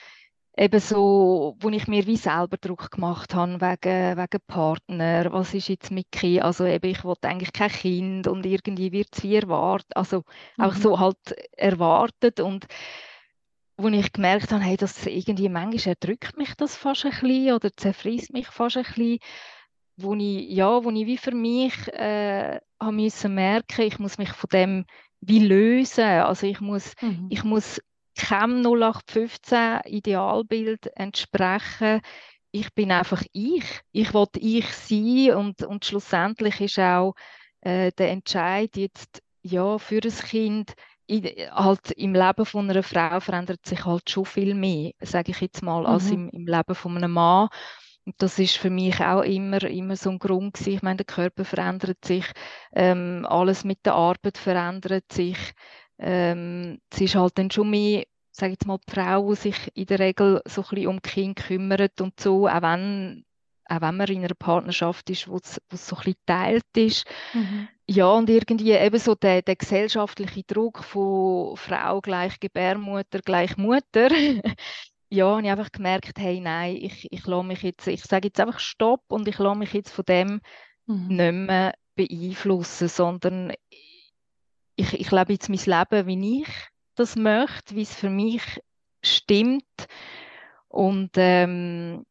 eben 0.56 0.80
so, 0.80 1.56
wo 1.60 1.68
ich 1.70 1.86
mir 1.88 2.06
wie 2.06 2.16
selber 2.16 2.56
Druck 2.58 2.90
gemacht 2.92 3.34
habe 3.34 3.60
wegen, 3.60 4.16
wegen 4.18 4.40
Partner, 4.46 5.32
was 5.32 5.54
ist 5.54 5.68
jetzt 5.68 5.90
mit 5.90 6.10
Kind, 6.12 6.42
also 6.42 6.64
eben 6.66 6.90
ich 6.90 7.04
wollte 7.04 7.28
eigentlich 7.28 7.52
kein 7.52 7.70
Kind 7.70 8.26
und 8.28 8.46
irgendwie 8.46 8.92
wird 8.92 9.08
es 9.12 9.22
wie 9.22 9.36
erwartet, 9.36 9.96
also 9.96 10.24
auch 10.58 10.74
Mhm. 10.74 10.80
so 10.80 10.98
halt 11.00 11.18
erwartet. 11.56 12.40
Und 12.40 12.66
wo 13.78 13.88
ich 13.88 14.12
gemerkt 14.12 14.52
habe, 14.52 14.62
hey, 14.64 14.76
das 14.76 15.06
irgendwie 15.06 15.48
manchmal 15.48 15.94
erdrückt 16.00 16.36
mich 16.38 16.54
das 16.54 16.76
fast 16.76 17.04
ein 17.04 17.10
bisschen 17.10 17.54
oder 17.54 17.70
zerfrisst 17.76 18.32
mich 18.32 18.46
fast 18.48 18.76
ein 18.78 18.84
bisschen, 18.84 19.18
wo 19.96 20.14
ich, 20.14 20.48
ja, 20.50 20.82
wo 20.84 20.90
ich 20.90 21.06
wie 21.06 21.18
für 21.18 21.34
mich 21.34 21.74
äh, 21.88 22.60
habe 22.80 22.92
müssen 22.92 23.34
merken, 23.34 23.82
ich 23.82 23.98
muss 23.98 24.18
mich 24.18 24.32
von 24.32 24.48
dem 24.52 24.86
wie 25.20 25.40
lösen, 25.46 26.04
also 26.04 26.46
ich 26.46 26.60
muss 26.60 26.92
Mhm. 27.02 27.28
ich 27.28 27.44
muss 27.44 27.80
keinem 28.18 28.62
0815 28.62 29.80
Idealbild 29.86 30.86
entsprechen. 30.96 32.00
Ich 32.52 32.72
bin 32.74 32.90
einfach 32.92 33.22
ich. 33.32 33.64
Ich 33.92 34.14
will 34.14 34.26
ich 34.38 34.66
sein 34.72 35.36
und, 35.36 35.62
und 35.62 35.84
schlussendlich 35.84 36.60
ist 36.60 36.78
auch 36.78 37.14
äh, 37.60 37.92
der 37.98 38.10
Entscheid 38.10 38.76
jetzt 38.76 39.22
ja 39.42 39.78
für 39.78 40.00
ein 40.02 40.10
Kind 40.10 40.72
in, 41.06 41.24
halt 41.52 41.90
im 41.92 42.14
Leben 42.14 42.44
von 42.46 42.68
einer 42.70 42.82
Frau 42.82 43.20
verändert 43.20 43.64
sich 43.66 43.84
halt 43.84 44.08
schon 44.10 44.24
viel 44.24 44.54
mehr, 44.54 44.92
sage 45.00 45.32
ich 45.32 45.40
jetzt 45.40 45.62
mal, 45.62 45.86
als 45.86 46.10
Mhm. 46.10 46.10
im, 46.10 46.28
im 46.30 46.46
Leben 46.46 46.74
von 46.74 46.96
einem 46.96 47.12
Mann. 47.12 47.48
Das 48.18 48.38
ist 48.38 48.56
für 48.56 48.70
mich 48.70 49.00
auch 49.00 49.22
immer, 49.22 49.62
immer 49.64 49.96
so 49.96 50.10
ein 50.10 50.18
Grund 50.18 50.54
gewesen. 50.54 50.74
Ich 50.74 50.82
meine, 50.82 50.98
der 50.98 51.06
Körper 51.06 51.44
verändert 51.44 52.04
sich, 52.04 52.24
ähm, 52.72 53.26
alles 53.28 53.64
mit 53.64 53.84
der 53.84 53.94
Arbeit 53.94 54.38
verändert 54.38 55.12
sich. 55.12 55.36
Ähm, 55.98 56.78
es 56.90 57.00
ist 57.00 57.14
halt 57.16 57.36
dann 57.38 57.50
schon 57.50 57.70
mehr, 57.70 58.04
sage 58.30 58.52
ich 58.52 58.58
jetzt 58.60 58.66
mal, 58.66 58.78
die 58.86 58.92
Frau, 58.92 59.30
die 59.30 59.36
sich 59.36 59.56
in 59.74 59.86
der 59.86 59.98
Regel 59.98 60.40
so 60.46 60.62
ein 60.62 60.68
bisschen 60.68 60.86
um 60.88 61.02
Kinder 61.02 61.42
kümmert 61.42 62.00
und 62.00 62.20
so, 62.20 62.46
auch 62.46 62.62
wenn, 62.62 63.24
auch 63.64 63.80
wenn 63.80 63.96
man 63.96 64.06
in 64.08 64.24
einer 64.24 64.34
Partnerschaft 64.34 65.10
ist, 65.10 65.26
wo 65.26 65.38
es, 65.38 65.54
so 65.54 65.96
ein 65.96 66.02
bisschen 66.02 66.14
geteilt 66.26 66.76
ist. 66.76 67.06
Mhm. 67.32 67.68
Ja, 67.88 68.08
und 68.08 68.28
irgendwie 68.28 68.72
eben 68.72 68.98
so 68.98 69.14
der, 69.14 69.42
der 69.42 69.56
gesellschaftliche 69.56 70.42
Druck 70.44 70.82
von 70.84 71.56
Frau 71.56 72.00
gleich 72.00 72.38
Gebärmutter 72.40 73.20
gleich 73.20 73.56
Mutter. 73.56 74.10
Ja, 75.08 75.36
habe 75.36 75.42
ich 75.42 75.50
einfach 75.50 75.72
gemerkt, 75.72 76.18
hey, 76.18 76.40
nein, 76.40 76.76
ich, 76.76 77.06
ich 77.10 77.26
lasse 77.26 77.46
mich 77.46 77.62
jetzt, 77.62 77.86
ich 77.86 78.02
sage 78.02 78.28
jetzt 78.28 78.40
einfach 78.40 78.58
Stopp 78.58 79.02
und 79.08 79.28
ich 79.28 79.38
lasse 79.38 79.58
mich 79.58 79.72
jetzt 79.72 79.90
von 79.90 80.04
dem 80.04 80.40
Mhm. 80.86 81.08
nicht 81.16 81.32
mehr 81.32 81.74
beeinflussen, 81.94 82.88
sondern 82.88 83.52
ich, 84.76 84.92
ich 85.00 85.10
lebe 85.10 85.32
jetzt 85.32 85.48
mein 85.48 85.58
Leben, 85.58 86.06
wie 86.06 86.42
ich 86.42 86.48
das 86.94 87.16
möchte, 87.16 87.74
wie 87.74 87.82
es 87.82 87.94
für 87.94 88.10
mich 88.10 88.42
stimmt 89.02 89.64
und 90.68 91.10
ähm, 91.16 92.04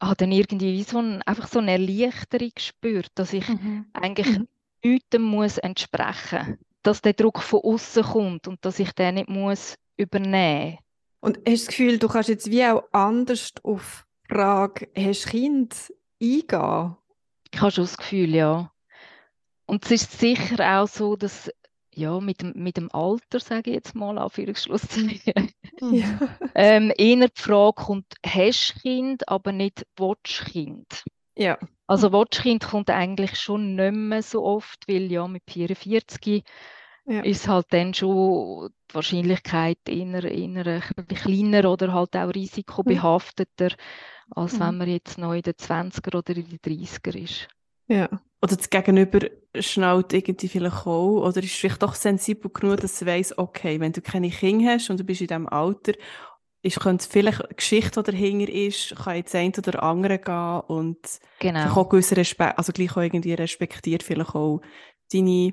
habe 0.00 0.16
dann 0.16 0.32
irgendwie 0.32 0.72
wie 0.74 0.82
so 0.82 0.98
ein, 0.98 1.22
einfach 1.22 1.48
so 1.48 1.58
eine 1.58 1.72
Erleichterung 1.72 2.50
gespürt, 2.54 3.08
dass 3.14 3.32
ich 3.32 3.46
Mhm. 3.48 3.86
eigentlich 3.92 4.28
Mhm. 4.28 4.48
nichts 4.82 5.18
muss 5.18 5.58
entsprechen, 5.58 6.58
dass 6.82 7.02
der 7.02 7.14
Druck 7.14 7.42
von 7.42 7.60
außen 7.62 8.04
kommt 8.04 8.48
und 8.48 8.64
dass 8.64 8.78
ich 8.78 8.92
den 8.92 9.16
nicht 9.16 9.28
muss 9.28 9.76
übernehmen. 9.96 10.78
Und 11.20 11.38
hast 11.38 11.46
du 11.46 11.50
das 11.52 11.66
Gefühl, 11.66 11.98
du 11.98 12.08
kannst 12.08 12.28
jetzt 12.28 12.50
wie 12.50 12.64
auch 12.64 12.84
anders 12.92 13.52
auf 13.62 14.06
die 14.28 14.34
Frage, 14.34 14.88
hast 14.96 15.24
du 15.24 15.30
Kind, 15.30 15.92
eingehen? 16.22 16.96
Ich 17.52 17.60
habe 17.60 17.70
schon 17.70 17.84
das 17.84 17.96
Gefühl, 17.96 18.34
ja. 18.34 18.72
Und 19.66 19.84
es 19.84 19.90
ist 19.90 20.18
sicher 20.18 20.80
auch 20.80 20.88
so, 20.88 21.16
dass 21.16 21.50
ja, 21.96 22.20
mit 22.20 22.42
dem, 22.42 22.52
mit 22.54 22.76
dem 22.76 22.90
Alter, 22.92 23.40
sage 23.40 23.70
ich 23.70 23.76
jetzt 23.76 23.94
mal, 23.94 24.18
Anführungsschlusszeichen, 24.18 25.50
Ja. 25.80 26.20
ähm, 26.54 26.92
eher 26.96 27.28
die 27.28 27.42
Frage 27.42 27.74
kommt, 27.74 28.14
hast 28.24 28.74
du 28.74 28.80
Kind, 28.80 29.28
aber 29.28 29.52
nicht 29.52 29.86
willst 29.96 30.40
du 30.40 30.44
Kind. 30.44 31.04
Ja. 31.36 31.58
Also 31.86 32.12
willst 32.12 32.38
du 32.38 32.42
Kind 32.42 32.64
kommt 32.64 32.90
eigentlich 32.90 33.38
schon 33.38 33.76
nicht 33.76 33.94
mehr 33.94 34.22
so 34.22 34.44
oft, 34.44 34.86
weil 34.88 35.10
ja 35.10 35.26
mit 35.26 35.42
44 35.48 36.44
Ja. 37.08 37.20
ist 37.22 37.46
halt 37.48 37.66
dann 37.70 37.94
schon 37.94 38.70
die 38.90 38.94
Wahrscheinlichkeit 38.94 39.78
eher, 39.88 40.24
eher 40.24 40.82
kleiner 41.08 41.70
oder 41.70 41.92
halt 41.92 42.16
auch 42.16 42.34
risikobehafteter, 42.34 43.70
als 44.30 44.54
Mhm. 44.54 44.60
wenn 44.60 44.76
man 44.78 44.88
jetzt 44.88 45.18
noch 45.18 45.32
in 45.32 45.42
den 45.42 45.54
20er 45.56 46.18
oder 46.18 46.36
in 46.36 46.48
den 46.48 46.58
30er 46.60 47.14
ist. 47.14 47.48
Ja. 47.88 48.08
Oder 48.42 48.56
das 48.56 48.70
Gegenüber 48.70 49.20
schnallt 49.58 50.12
irgendwie 50.12 50.48
vielleicht 50.48 50.86
auch, 50.86 51.22
oder 51.26 51.42
ist 51.42 51.54
vielleicht 51.54 51.82
doch 51.82 51.94
sensibel 51.94 52.50
genug, 52.52 52.80
dass 52.80 52.98
sie 52.98 53.06
weiss, 53.06 53.36
okay, 53.38 53.80
wenn 53.80 53.92
du 53.92 54.00
keine 54.02 54.30
Kinder 54.30 54.72
hast 54.72 54.90
und 54.90 54.98
du 55.00 55.04
bist 55.04 55.20
in 55.20 55.28
diesem 55.28 55.48
Alter 55.48 55.92
ist, 56.62 56.80
könnte 56.80 57.08
vielleicht 57.08 57.40
eine 57.44 57.54
Geschichte, 57.54 58.02
die 58.02 58.10
dahinter 58.10 58.52
ist, 58.52 58.96
kann 58.96 59.16
jetzt 59.16 59.34
ein 59.34 59.52
oder 59.56 59.82
andere 59.82 60.18
gehen 60.18 60.60
und 60.66 60.98
genau. 61.38 61.70
auch 61.70 61.88
gewissen 61.88 62.14
Respekt, 62.16 62.58
also 62.58 62.72
gleich 62.72 62.92
auch 62.96 63.02
irgendwie 63.02 63.34
respektiert 63.34 64.02
vielleicht 64.02 64.34
auch 64.34 64.60
deine 65.12 65.52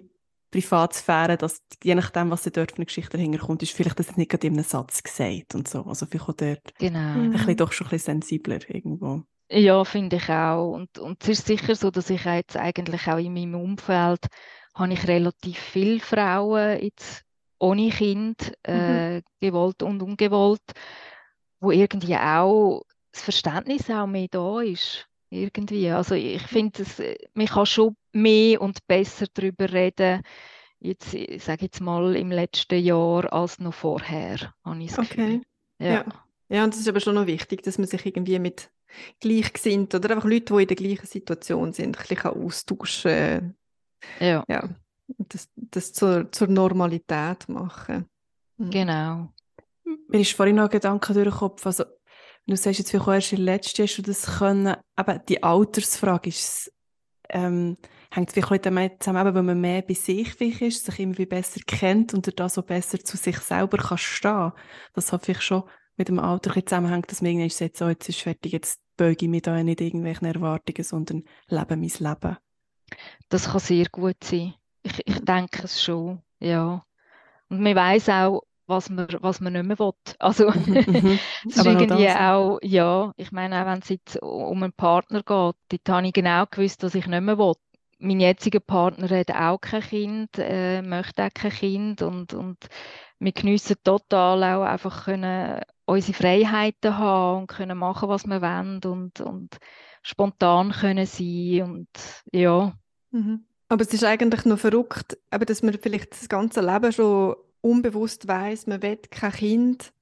Privatsphäre, 0.53 1.35
dass 1.35 1.63
je 1.83 1.95
nachdem, 1.95 2.29
was 2.29 2.43
dort 2.43 2.71
für 2.71 2.77
eine 2.77 2.85
Geschichte 2.85 3.17
dahinter 3.17 3.39
kommt, 3.39 3.63
ist 3.63 3.73
vielleicht 3.73 3.97
das 3.97 4.15
nicht 4.17 4.29
gerade 4.29 4.47
in 4.47 4.53
einem 4.53 4.63
Satz 4.63 5.01
gesagt 5.01 5.55
und 5.55 5.67
so. 5.67 5.83
Also 5.85 6.05
vielleicht 6.05 6.29
auch 6.29 6.35
dort 6.35 6.77
genau. 6.77 6.99
ein 6.99 7.31
bisschen, 7.31 7.57
doch 7.57 7.71
schon 7.71 7.87
ein 7.87 7.89
bisschen 7.89 8.21
sensibler 8.21 8.59
irgendwo. 8.69 9.23
Ja, 9.49 9.83
finde 9.83 10.17
ich 10.17 10.29
auch. 10.29 10.71
Und, 10.73 10.99
und 10.99 11.23
es 11.23 11.29
ist 11.29 11.47
sicher 11.47 11.75
so, 11.75 11.89
dass 11.89 12.11
ich 12.11 12.23
jetzt 12.25 12.55
eigentlich 12.55 13.07
auch 13.07 13.17
in 13.17 13.33
meinem 13.33 13.55
Umfeld 13.55 14.27
habe 14.75 14.93
ich 14.93 15.07
relativ 15.07 15.57
viele 15.57 15.99
Frauen 15.99 16.79
jetzt 16.81 17.23
ohne 17.59 17.89
Kind, 17.89 18.53
äh, 18.63 19.17
mhm. 19.17 19.23
gewollt 19.39 19.81
und 19.81 20.03
ungewollt, 20.03 20.61
wo 21.59 21.71
irgendwie 21.71 22.15
auch 22.15 22.83
das 23.11 23.23
Verständnis 23.23 23.89
auch 23.89 24.07
mehr 24.07 24.27
da 24.29 24.61
ist. 24.61 25.07
Irgendwie. 25.29 25.89
Also 25.89 26.13
ich 26.13 26.43
finde, 26.43 26.83
man 27.33 27.47
kann 27.47 27.65
schon 27.65 27.95
mehr 28.13 28.61
und 28.61 28.85
besser 28.87 29.25
darüber 29.33 29.71
reden, 29.71 30.21
jetzt, 30.79 31.13
ich 31.13 31.43
sage 31.43 31.65
jetzt 31.65 31.81
mal 31.81 32.15
im 32.15 32.31
letzten 32.31 32.83
Jahr, 32.83 33.31
als 33.31 33.59
noch 33.59 33.73
vorher, 33.73 34.53
habe 34.63 34.83
ich 34.83 34.93
das 34.93 34.99
okay. 34.99 35.41
Ja. 35.79 35.87
ja. 35.87 36.05
ja, 36.49 36.63
und 36.63 36.73
es 36.73 36.79
ist 36.79 36.87
aber 36.87 36.99
schon 36.99 37.15
noch 37.15 37.27
wichtig, 37.27 37.63
dass 37.63 37.77
man 37.77 37.87
sich 37.87 38.05
irgendwie 38.05 38.39
mit 38.39 38.69
Gleichgesinnten 39.19 39.99
oder 39.99 40.15
einfach 40.15 40.29
Leute, 40.29 40.53
die 40.53 40.61
in 40.61 40.67
der 40.67 40.77
gleichen 40.77 41.07
Situation 41.07 41.73
sind, 41.73 41.97
ein 41.97 42.05
bisschen 42.07 42.31
austauschen 42.31 43.55
Ja. 44.19 44.43
ja. 44.47 44.69
Das, 45.17 45.49
das 45.55 45.93
zur, 45.93 46.31
zur 46.31 46.47
Normalität 46.47 47.49
machen. 47.49 48.05
Mhm. 48.57 48.69
Genau. 48.69 49.33
Mir 50.07 50.21
ist 50.21 50.33
vorhin 50.33 50.55
noch 50.55 50.65
ein 50.65 50.69
Gedanke 50.69 51.13
durch 51.13 51.27
den 51.27 51.33
Kopf, 51.33 51.65
also 51.65 51.83
du 52.45 52.55
sagst 52.55 52.79
jetzt 52.79 52.95
auch 52.95 53.07
erst 53.07 53.33
in 53.33 53.39
letzten 53.39 53.83
hast 53.83 53.97
du 53.97 54.01
das 54.01 54.37
können, 54.39 54.75
aber 54.95 55.19
die 55.19 55.43
Altersfrage 55.43 56.29
ist, 56.29 56.71
ähm, 57.29 57.77
hängt 58.15 58.31
vielleicht 58.31 58.65
damit 58.65 59.01
zusammen, 59.01 59.33
weil 59.33 59.43
man 59.43 59.59
mehr 59.59 59.81
bei 59.81 59.93
sich 59.93 60.39
ist, 60.39 60.85
sich 60.85 60.99
immer 60.99 61.15
besser 61.25 61.61
kennt 61.65 62.13
und 62.13 62.27
er 62.27 62.33
da 62.33 62.47
so 62.47 62.61
besser 62.61 62.99
zu 62.99 63.17
sich 63.17 63.37
selber 63.39 63.77
kann 63.77 63.97
stehen. 63.97 64.51
Das 64.93 65.11
hat 65.11 65.25
vielleicht 65.25 65.43
schon 65.43 65.63
mit 65.97 66.09
dem 66.09 66.19
Alter 66.19 66.53
zusammenhängt, 66.65 67.11
dass 67.11 67.21
man 67.21 67.31
irgendwann 67.31 67.49
sagt, 67.49 67.77
so, 67.77 67.87
jetzt 67.87 68.09
ist 68.09 68.21
fertig, 68.21 68.53
jetzt 68.53 68.81
beuge 68.97 69.25
ich 69.25 69.29
mich 69.29 69.41
da 69.41 69.61
nicht 69.61 69.81
irgendwelchen 69.81 70.27
Erwartungen, 70.27 70.83
sondern 70.83 71.23
lebe 71.47 71.75
mein 71.75 71.89
Leben. 71.89 72.37
Das 73.29 73.51
kann 73.51 73.59
sehr 73.59 73.87
gut 73.91 74.23
sein. 74.23 74.53
Ich, 74.83 75.01
ich 75.05 75.19
denke 75.25 75.63
es 75.63 75.81
schon, 75.81 76.21
ja. 76.39 76.85
Und 77.49 77.61
man 77.61 77.75
weiß 77.75 78.09
auch, 78.09 78.43
was 78.67 78.89
man, 78.89 79.07
was 79.21 79.39
man 79.39 79.53
nicht 79.53 79.65
mehr 79.65 79.79
will. 79.79 79.93
Also 80.19 80.49
mhm. 80.51 81.19
es 81.47 81.57
ist 81.57 81.65
irgendwie 81.65 82.09
auch, 82.09 82.59
ja, 82.61 83.11
ich 83.17 83.31
meine, 83.31 83.61
auch 83.61 83.65
wenn 83.65 83.79
es 83.79 83.89
jetzt 83.89 84.21
um 84.21 84.61
einen 84.61 84.73
Partner 84.73 85.19
geht, 85.19 85.25
dort 85.25 85.89
habe 85.89 86.07
ich 86.07 86.13
genau 86.13 86.45
gewusst, 86.49 86.83
was 86.83 86.95
ich 86.95 87.07
nicht 87.07 87.21
mehr 87.21 87.37
will. 87.37 87.53
Mein 88.03 88.19
jetziger 88.19 88.59
Partner 88.59 89.09
hat 89.09 89.31
auch 89.31 89.61
kein 89.61 89.81
Kind, 89.81 90.29
äh, 90.37 90.81
möchte 90.81 91.23
auch 91.23 91.33
kein 91.33 91.51
Kind 91.51 92.01
und, 92.01 92.33
und 92.33 92.57
wir 93.19 93.31
geniessen 93.31 93.77
total 93.83 94.43
auch 94.43 94.63
einfach 94.63 95.05
können 95.05 95.61
unsere 95.85 96.13
Freiheiten 96.13 96.97
haben 96.97 97.41
und 97.41 97.47
können 97.47 97.77
machen, 97.77 98.09
was 98.09 98.25
wir 98.25 98.41
wollen 98.41 98.81
und, 98.83 99.21
und 99.21 99.57
spontan 100.01 100.71
können 100.71 101.05
sein 101.05 101.61
und 101.63 101.87
ja. 102.31 102.73
Mhm. 103.11 103.45
Aber 103.69 103.81
es 103.81 103.93
ist 103.93 104.03
eigentlich 104.03 104.45
noch 104.45 104.59
verrückt, 104.59 105.17
eben, 105.33 105.45
dass 105.45 105.63
man 105.63 105.73
vielleicht 105.81 106.11
das 106.11 106.29
ganze 106.29 106.61
Leben 106.61 106.91
schon 106.91 107.35
unbewusst 107.61 108.27
weiß, 108.27 108.67
man 108.67 108.81
will 108.81 108.97
kein 109.09 109.31
Kind 109.31 109.93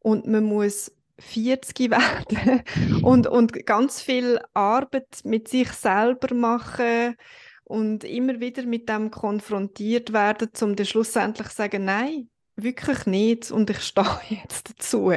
und 0.00 0.26
man 0.26 0.44
muss 0.44 0.92
40 1.18 1.90
werden 1.90 2.62
und, 3.02 3.26
und 3.26 3.66
ganz 3.66 4.00
viel 4.00 4.40
Arbeit 4.54 5.20
mit 5.24 5.48
sich 5.48 5.70
selber 5.72 6.34
machen 6.34 7.16
und 7.64 8.04
immer 8.04 8.40
wieder 8.40 8.64
mit 8.64 8.88
dem 8.88 9.10
konfrontiert 9.10 10.12
werden, 10.12 10.50
um 10.60 10.76
dann 10.76 10.86
schlussendlich 10.86 11.48
zu 11.48 11.56
sagen, 11.56 11.84
nein, 11.84 12.28
wirklich 12.56 13.06
nicht 13.06 13.50
und 13.50 13.70
ich 13.70 13.80
stehe 13.80 14.06
jetzt 14.30 14.70
dazu. 14.70 15.12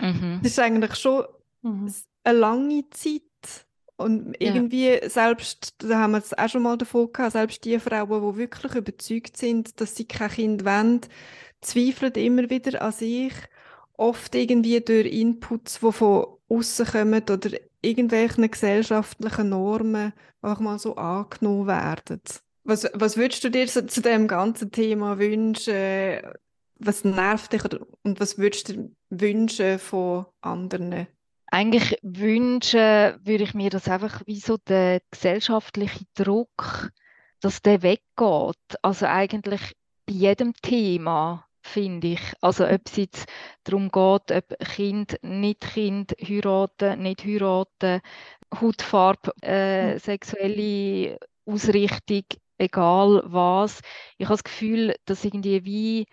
Mhm. 0.00 0.40
Das 0.42 0.52
ist 0.52 0.58
eigentlich 0.58 0.94
schon 0.96 1.24
mhm. 1.62 1.92
eine 2.24 2.38
lange 2.38 2.88
Zeit 2.90 3.22
und 3.96 4.36
irgendwie 4.38 4.90
ja. 4.90 5.08
selbst, 5.08 5.74
da 5.78 6.00
haben 6.00 6.12
wir 6.12 6.18
es 6.18 6.36
auch 6.36 6.48
schon 6.48 6.62
mal 6.62 6.76
davon 6.76 7.12
gehabt, 7.12 7.32
selbst 7.32 7.64
die 7.64 7.78
Frauen, 7.78 8.32
die 8.32 8.38
wirklich 8.38 8.74
überzeugt 8.74 9.36
sind, 9.38 9.80
dass 9.80 9.96
sie 9.96 10.04
kein 10.04 10.30
Kind 10.30 10.64
wollen, 10.66 11.00
zweifeln 11.62 12.12
immer 12.12 12.50
wieder 12.50 12.82
an 12.82 12.92
sich, 12.92 13.32
oft 13.96 14.34
irgendwie 14.34 14.80
durch 14.80 15.12
Inputs, 15.12 15.80
die 15.80 15.92
von 15.92 16.26
außen 16.48 16.86
kommen 16.86 17.22
oder 17.22 17.50
irgendwelchen 17.82 18.50
gesellschaftlichen 18.50 19.50
Normen 19.50 20.12
auch 20.42 20.60
mal 20.60 20.78
so 20.78 20.96
angenommen 20.96 21.66
werden. 21.66 22.20
Was, 22.64 22.88
was 22.94 23.16
würdest 23.16 23.44
du 23.44 23.50
dir 23.50 23.68
so, 23.68 23.82
zu 23.82 24.00
dem 24.00 24.26
ganzen 24.26 24.72
Thema 24.72 25.18
wünschen? 25.18 26.20
Was 26.78 27.04
nervt 27.04 27.52
dich 27.52 27.64
oder, 27.64 27.86
und 28.02 28.20
was 28.20 28.38
würdest 28.38 28.68
du 28.68 28.72
dir 28.72 28.90
wünschen 29.10 29.78
von 29.78 30.26
anderen? 30.40 31.06
Eigentlich 31.48 31.96
wünschen 32.02 33.14
würde 33.24 33.44
ich 33.44 33.54
mir, 33.54 33.70
dass 33.70 33.88
einfach 33.88 34.22
wie 34.26 34.40
so 34.40 34.56
der 34.56 35.00
gesellschaftliche 35.10 36.04
Druck, 36.14 36.90
dass 37.40 37.62
der 37.62 37.82
weggeht. 37.82 38.76
Also 38.82 39.06
eigentlich 39.06 39.76
bei 40.06 40.14
jedem 40.14 40.52
Thema 40.54 41.45
finde 41.66 42.08
ich. 42.08 42.20
Also 42.40 42.64
ob 42.66 42.80
es 42.86 42.96
jetzt 42.96 43.26
darum 43.64 43.90
geht, 43.90 44.32
ob 44.32 44.58
Kind, 44.74 45.18
nicht 45.22 45.60
Kind, 45.60 46.14
heiraten, 46.20 47.02
nicht 47.02 47.24
heiraten, 47.24 48.00
Hautfarbe, 48.54 49.32
äh, 49.42 49.92
hm. 49.92 49.98
sexuelle 49.98 51.18
Ausrichtung, 51.44 52.24
egal 52.58 53.22
was. 53.26 53.80
Ich 54.18 54.26
habe 54.26 54.34
das 54.34 54.44
Gefühl, 54.44 54.94
dass 55.04 55.24
irgendwie 55.24 55.64
wie 55.64 56.06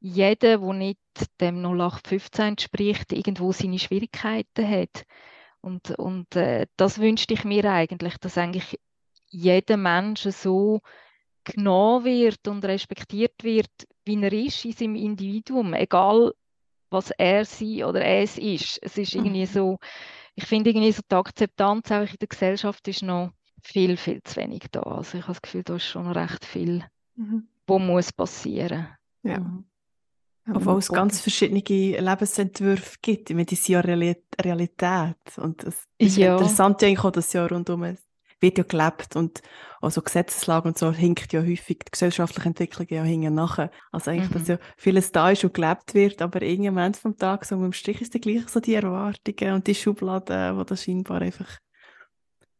jeder, 0.00 0.58
der 0.58 0.72
nicht 0.72 1.00
dem 1.40 1.64
0815 1.64 2.44
entspricht, 2.44 3.12
irgendwo 3.12 3.52
seine 3.52 3.78
Schwierigkeiten 3.78 4.68
hat. 4.68 5.04
Und, 5.60 5.90
und 5.98 6.36
äh, 6.36 6.66
das 6.76 6.98
wünschte 7.00 7.34
ich 7.34 7.44
mir 7.44 7.64
eigentlich, 7.64 8.18
dass 8.18 8.38
eigentlich 8.38 8.78
jeder 9.28 9.76
Mensch 9.76 10.22
so 10.22 10.80
genommen 11.44 12.04
wird 12.04 12.46
und 12.48 12.64
respektiert 12.64 13.42
wird, 13.42 13.70
wie 14.06 14.22
er 14.22 14.32
ist 14.32 14.64
in 14.64 14.72
seinem 14.72 14.94
Individuum, 14.94 15.74
egal 15.74 16.32
was 16.90 17.10
er 17.10 17.44
sie 17.44 17.84
oder 17.84 18.04
es 18.04 18.38
ist. 18.38 18.78
Es 18.82 18.96
ist 18.96 19.14
irgendwie 19.14 19.40
mhm. 19.40 19.46
so, 19.46 19.78
ich 20.34 20.46
finde 20.46 20.70
irgendwie 20.70 20.92
so 20.92 21.02
die 21.10 21.14
Akzeptanz 21.14 21.90
auch 21.90 22.08
in 22.08 22.16
der 22.20 22.28
Gesellschaft 22.28 22.86
ist 22.88 23.02
noch 23.02 23.32
viel, 23.62 23.96
viel 23.96 24.22
zu 24.22 24.36
wenig 24.36 24.66
da. 24.70 24.80
Also 24.80 25.18
ich 25.18 25.24
habe 25.24 25.32
das 25.32 25.42
Gefühl, 25.42 25.62
da 25.64 25.76
ist 25.76 25.84
schon 25.84 26.04
noch 26.04 26.14
recht 26.14 26.44
viel, 26.44 26.84
mhm. 27.16 27.48
wo 27.66 27.78
muss 27.78 28.12
passieren. 28.12 28.88
Ja. 29.22 29.40
Mhm. 29.40 29.64
Obwohl 30.54 30.78
es 30.78 30.88
ganz 30.88 31.20
verschiedene 31.20 31.60
Lebensentwürfe 31.60 32.98
gibt. 33.02 33.30
Ich 33.30 33.34
meine, 33.34 33.46
die 33.46 33.56
sind 33.56 33.72
ja 33.72 33.80
Realität. 33.80 35.16
Und 35.38 35.64
es 35.64 35.88
ist 35.98 36.16
ja. 36.16 36.34
interessant 36.34 36.80
eigentlich 36.84 37.04
auch, 37.04 37.10
dass 37.10 37.32
ja 37.32 37.44
rundum 37.46 37.96
wird 38.40 38.58
ja 38.58 38.64
gelebt 38.64 39.16
und 39.16 39.42
also 39.80 40.02
Gesetzeslage 40.02 40.68
und 40.68 40.78
so 40.78 40.92
hinkt 40.92 41.32
ja 41.32 41.40
häufig 41.40 41.78
die 41.78 41.90
gesellschaftliche 41.90 42.48
Entwicklung 42.48 42.86
ja 42.90 43.02
hinten 43.02 43.34
nachher. 43.34 43.70
Also 43.92 44.10
eigentlich, 44.10 44.30
mhm. 44.30 44.34
dass 44.34 44.48
ja 44.48 44.58
vieles 44.76 45.12
da 45.12 45.30
ist 45.30 45.44
und 45.44 45.54
gelebt 45.54 45.94
wird, 45.94 46.22
aber 46.22 46.42
irgendein 46.42 46.74
Moment 46.74 46.96
vom 46.96 47.16
Tag 47.16 47.44
so 47.44 47.54
im 47.56 47.72
Strich 47.72 48.00
ist 48.00 48.14
dann 48.14 48.20
gleich 48.20 48.48
so 48.48 48.60
die 48.60 48.74
Erwartungen 48.74 49.54
und 49.54 49.66
die 49.66 49.74
Schubladen, 49.74 50.56
wo 50.58 50.64
das 50.64 50.84
scheinbar 50.84 51.22
einfach 51.22 51.58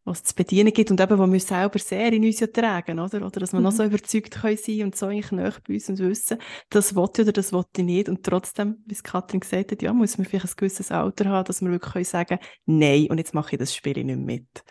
was 0.07 0.23
zu 0.23 0.37
bedienen 0.37 0.73
gibt 0.73 0.93
und 0.93 1.01
eben, 1.01 1.19
wo 1.19 1.27
wir 1.31 1.41
selber 1.41 1.81
sehr 1.81 2.13
in 2.13 2.25
uns 2.25 2.39
ja 2.39 2.47
tragen, 2.47 3.01
oder? 3.01 3.27
Oder 3.27 3.41
dass 3.41 3.53
wir 3.53 3.59
mhm. 3.59 3.65
noch 3.65 3.73
so 3.73 3.83
überzeugt 3.83 4.41
können 4.41 4.57
sein 4.57 4.85
und 4.85 4.97
so 4.97 5.07
eigentlich 5.07 5.33
näher 5.33 5.53
bei 5.67 5.75
uns 5.75 5.89
und 5.89 5.99
wissen, 5.99 6.39
das 6.71 6.93
ich 6.93 6.97
oder 6.97 7.33
das 7.33 7.53
will 7.53 7.65
ich 7.77 7.85
nicht 7.85 8.09
und 8.09 8.23
trotzdem, 8.23 8.77
wie 8.87 8.95
es 8.95 9.03
Katrin 9.03 9.41
gesagt 9.41 9.73
hat, 9.73 9.83
ja, 9.83 9.93
muss 9.93 10.17
man 10.17 10.27
vielleicht 10.27 10.47
ein 10.47 10.57
gewisses 10.57 10.93
Alter 10.93 11.29
haben, 11.29 11.45
dass 11.45 11.61
wir 11.61 11.71
wirklich 11.71 11.93
können 11.93 12.05
sagen 12.05 12.39
nein, 12.67 13.09
und 13.11 13.19
jetzt 13.19 13.35
mache 13.35 13.57
ich 13.57 13.59
das 13.59 13.75
Spiel 13.75 14.05
nicht 14.05 14.21
mit. 14.21 14.65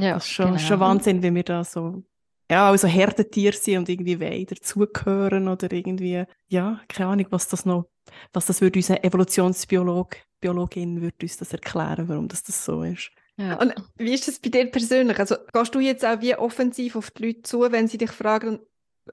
Ja, 0.00 0.14
das 0.14 0.24
ist 0.24 0.30
schon, 0.30 0.46
genau. 0.46 0.58
schon 0.58 0.80
Wahnsinn, 0.80 1.22
wie 1.22 1.34
wir 1.34 1.42
da 1.42 1.64
so 1.64 2.02
ja, 2.50 2.68
also 2.68 2.86
Herdentier 2.86 3.52
sind 3.52 3.78
und 3.78 3.88
irgendwie 3.88 4.20
weh 4.20 4.44
dazugehören 4.44 5.48
oder 5.48 5.72
irgendwie, 5.72 6.24
ja, 6.48 6.80
keine 6.88 7.10
Ahnung, 7.10 7.26
was 7.30 7.48
das 7.48 7.64
noch, 7.64 7.86
was 8.32 8.46
das 8.46 8.60
würde 8.60 8.78
unser 8.78 9.02
Evolutionsbiolog, 9.02 10.16
Biologin 10.40 11.00
würde 11.00 11.16
uns 11.22 11.38
das 11.38 11.52
erklären, 11.52 12.08
warum 12.08 12.28
das, 12.28 12.42
das 12.42 12.64
so 12.64 12.82
ist. 12.82 13.10
Ja. 13.36 13.58
Und 13.60 13.74
wie 13.96 14.12
ist 14.12 14.28
das 14.28 14.38
bei 14.38 14.50
dir 14.50 14.66
persönlich? 14.66 15.18
Also 15.18 15.36
gehst 15.52 15.74
du 15.74 15.80
jetzt 15.80 16.04
auch 16.04 16.20
wie 16.20 16.36
offensiv 16.36 16.96
auf 16.96 17.10
die 17.10 17.26
Leute 17.26 17.42
zu, 17.42 17.60
wenn 17.72 17.88
sie 17.88 17.98
dich 17.98 18.12
fragen, 18.12 18.60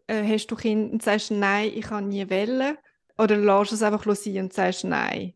äh, 0.08 0.24
hast 0.24 0.48
du 0.48 0.56
Kinder 0.56 0.91
und 0.91 1.02
sagst 1.02 1.32
nein, 1.32 1.72
ich 1.74 1.86
kann 1.86 2.10
nie 2.10 2.30
wählen? 2.30 2.78
Oder 3.17 3.38
lässt 3.38 3.72
du 3.72 3.76
es 3.76 3.84
einfach 3.84 4.06
sein 4.15 4.38
und 4.44 4.54
sagst 4.54 4.84
nein? 4.84 5.34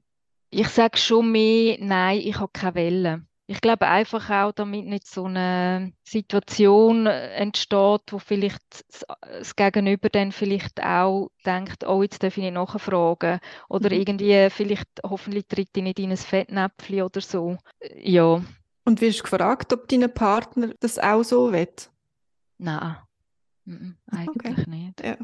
Ich 0.52 0.68
sage 0.68 0.98
schon 0.98 1.32
mehr, 1.32 1.78
nein, 1.80 2.20
ich 2.20 2.40
habe 2.40 2.52
keine 2.54 2.76
Welle. 2.76 3.26
Ich 3.48 3.62
glaube 3.62 3.88
einfach 3.88 4.30
auch, 4.30 4.52
damit 4.54 4.86
nicht 4.86 5.08
so 5.08 5.26
eine 5.26 5.94
Situation 6.04 7.06
äh, 7.06 7.34
entsteht, 7.36 8.02
wo 8.10 8.18
vielleicht 8.18 8.86
das 9.22 9.56
Gegenüber 9.56 10.10
dann 10.10 10.32
vielleicht 10.32 10.82
auch 10.84 11.30
denkt, 11.46 11.86
oh, 11.86 12.02
jetzt 12.02 12.24
darf 12.24 12.38
ich 12.38 12.44
nicht 12.44 12.54
nachfragen. 12.54 13.40
Oder 13.70 13.92
mhm. 13.92 14.00
irgendwie, 14.00 14.50
vielleicht, 14.50 14.90
hoffentlich 15.04 15.46
tritt 15.48 15.70
ich 15.76 15.84
nicht 15.84 16.00
in 16.00 16.12
ein 16.12 16.18
Fettnäpfchen 16.18 17.04
oder 17.04 17.22
so. 17.22 17.58
Ja. 17.96 18.42
Und 18.84 19.02
wirst 19.02 19.20
du 19.20 19.24
gefragt, 19.24 19.74
ob 19.74 19.88
dein 19.88 20.12
Partner 20.12 20.72
das 20.80 20.98
auch 20.98 21.24
so 21.24 21.52
will? 21.52 21.68
Nein. 22.58 22.98
Eigentlich 24.12 24.58
okay. 24.58 24.70
nicht. 24.70 25.04
Ja. 25.04 25.18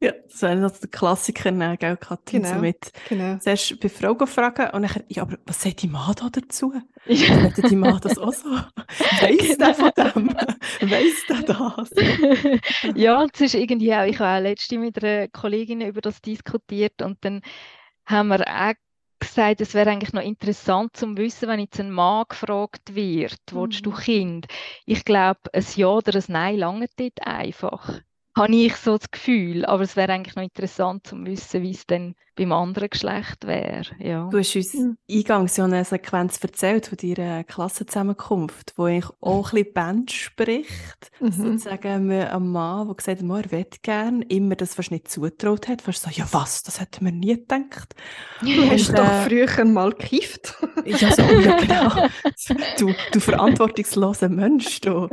ja, 0.00 0.12
das 0.12 0.42
wäre 0.42 0.56
noch 0.56 0.72
der 0.72 0.88
Klassiker, 0.90 1.50
ne, 1.50 1.76
gell, 1.78 1.96
Katrin, 1.96 2.42
genau. 2.42 2.54
so 2.54 2.60
mit 2.60 2.92
genau. 3.08 3.38
zuerst 3.38 3.78
bei 3.80 3.88
Frau 3.88 4.14
fragen 4.26 4.70
und 4.70 4.82
dann, 4.82 5.04
ja, 5.08 5.22
aber 5.22 5.38
was 5.46 5.62
sagt 5.62 5.82
die 5.82 5.88
Mann 5.88 6.14
da 6.16 6.28
dazu? 6.30 6.74
Ja. 7.06 7.34
Hätte 7.34 7.62
die 7.62 7.76
Mann 7.76 8.00
das 8.02 8.18
auch 8.18 8.32
so? 8.32 8.48
Weiss 9.20 9.56
genau. 9.56 9.56
der 9.56 9.74
von 9.74 9.92
dem? 9.96 10.90
Weiss 10.90 11.26
der 11.28 11.42
das? 11.42 12.94
ja, 12.96 13.26
es 13.32 13.40
ist 13.40 13.54
irgendwie 13.54 13.94
auch, 13.94 14.04
ich 14.04 14.18
habe 14.18 14.38
auch 14.38 14.42
letztens 14.42 14.80
mit 14.80 15.02
einer 15.02 15.28
Kollegin 15.28 15.80
über 15.80 16.00
das 16.00 16.20
diskutiert 16.20 17.02
und 17.02 17.18
dann 17.24 17.42
haben 18.06 18.28
wir 18.28 18.40
auch 18.46 18.74
gesagt, 19.34 19.60
es 19.60 19.74
wäre 19.74 19.90
eigentlich 19.90 20.12
noch 20.12 20.22
interessant 20.22 20.96
zu 20.96 21.16
wissen, 21.16 21.48
wenn 21.48 21.60
jetzt 21.60 21.80
ein 21.80 21.90
Mann 21.90 22.24
gefragt 22.28 22.94
wird, 22.94 23.40
mhm. 23.50 23.56
willst 23.56 23.84
du 23.84 23.90
mhm. 23.90 23.96
Kind? 23.96 24.46
Ich 24.86 25.04
glaube, 25.04 25.40
ein 25.52 25.64
Ja 25.74 25.88
oder 25.88 26.14
ein 26.14 26.24
Nein 26.28 26.56
lange 26.58 26.86
dort 26.96 27.26
einfach 27.26 28.00
habe 28.36 28.54
ich 28.54 28.76
so 28.76 28.98
das 28.98 29.10
Gefühl. 29.10 29.64
Aber 29.64 29.82
es 29.82 29.96
wäre 29.96 30.12
eigentlich 30.12 30.36
noch 30.36 30.42
interessant 30.42 31.06
zu 31.06 31.16
wissen, 31.24 31.62
wie 31.62 31.70
es 31.70 31.86
denn 31.86 32.14
beim 32.36 32.52
anderen 32.52 32.90
Geschlecht 32.90 33.46
wäre. 33.46 33.84
Ja. 33.98 34.28
Du 34.28 34.38
hast 34.38 34.56
uns 34.56 34.74
mhm. 34.74 34.96
eingangs 35.10 35.56
ja 35.56 35.64
eine 35.64 35.84
Sequenz 35.84 36.38
erzählt 36.42 36.86
von 36.86 36.98
deiner 36.98 37.44
Klassenzusammenkunft, 37.44 38.72
wo 38.76 38.84
eigentlich 38.84 39.10
auch 39.20 39.52
ein 39.52 39.58
bisschen 39.58 39.72
Band 39.72 40.10
spricht. 40.10 41.12
Mhm. 41.20 41.30
Sozusagen 41.30 42.10
ein 42.10 42.48
Mann, 42.48 42.86
der 42.86 42.96
gesagt 42.96 43.20
hat, 43.20 43.28
er 43.28 43.52
will 43.52 43.66
gerne, 43.82 44.24
immer 44.24 44.56
das 44.56 44.74
fast 44.74 44.90
nicht 44.90 45.08
zutraut 45.08 45.68
hat. 45.68 45.82
Fast 45.82 46.02
so, 46.02 46.10
ja 46.10 46.26
was, 46.32 46.62
das 46.62 46.80
hätten 46.80 47.04
wir 47.04 47.12
nie 47.12 47.36
gedacht. 47.36 47.94
Du 48.40 48.70
hast 48.70 48.88
und, 48.88 48.98
doch 48.98 49.04
äh, 49.04 49.28
früher 49.28 49.64
mal 49.64 49.90
gekifft. 49.90 50.56
ja, 50.84 51.12
so, 51.12 51.22
ja, 51.22 51.56
genau. 51.58 52.08
Du, 52.78 52.92
du 53.12 53.20
verantwortungsloser 53.20 54.28
Mensch. 54.28 54.80
Du. 54.80 55.08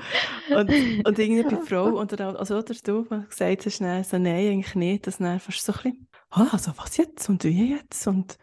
Und, 0.55 0.69
und 1.05 1.19
irgendwie 1.19 1.43
bei 1.43 1.61
Frau, 1.61 1.99
und 1.99 2.19
dann, 2.19 2.35
also, 2.35 2.57
oder 2.57 2.73
du, 2.83 3.05
gesagt 3.19 3.65
hast, 3.65 3.81
nein, 3.81 4.03
so, 4.03 4.17
nein, 4.17 4.51
eigentlich 4.51 4.75
nicht, 4.75 5.07
das 5.07 5.17
dann 5.17 5.39
fast 5.39 5.63
so 5.63 5.73
ein 5.73 5.77
bisschen, 5.77 6.07
oh, 6.35 6.45
also 6.51 6.71
was 6.77 6.97
jetzt 6.97 7.29
und 7.29 7.43
wie 7.43 7.71
jetzt 7.75 8.07
und 8.07 8.37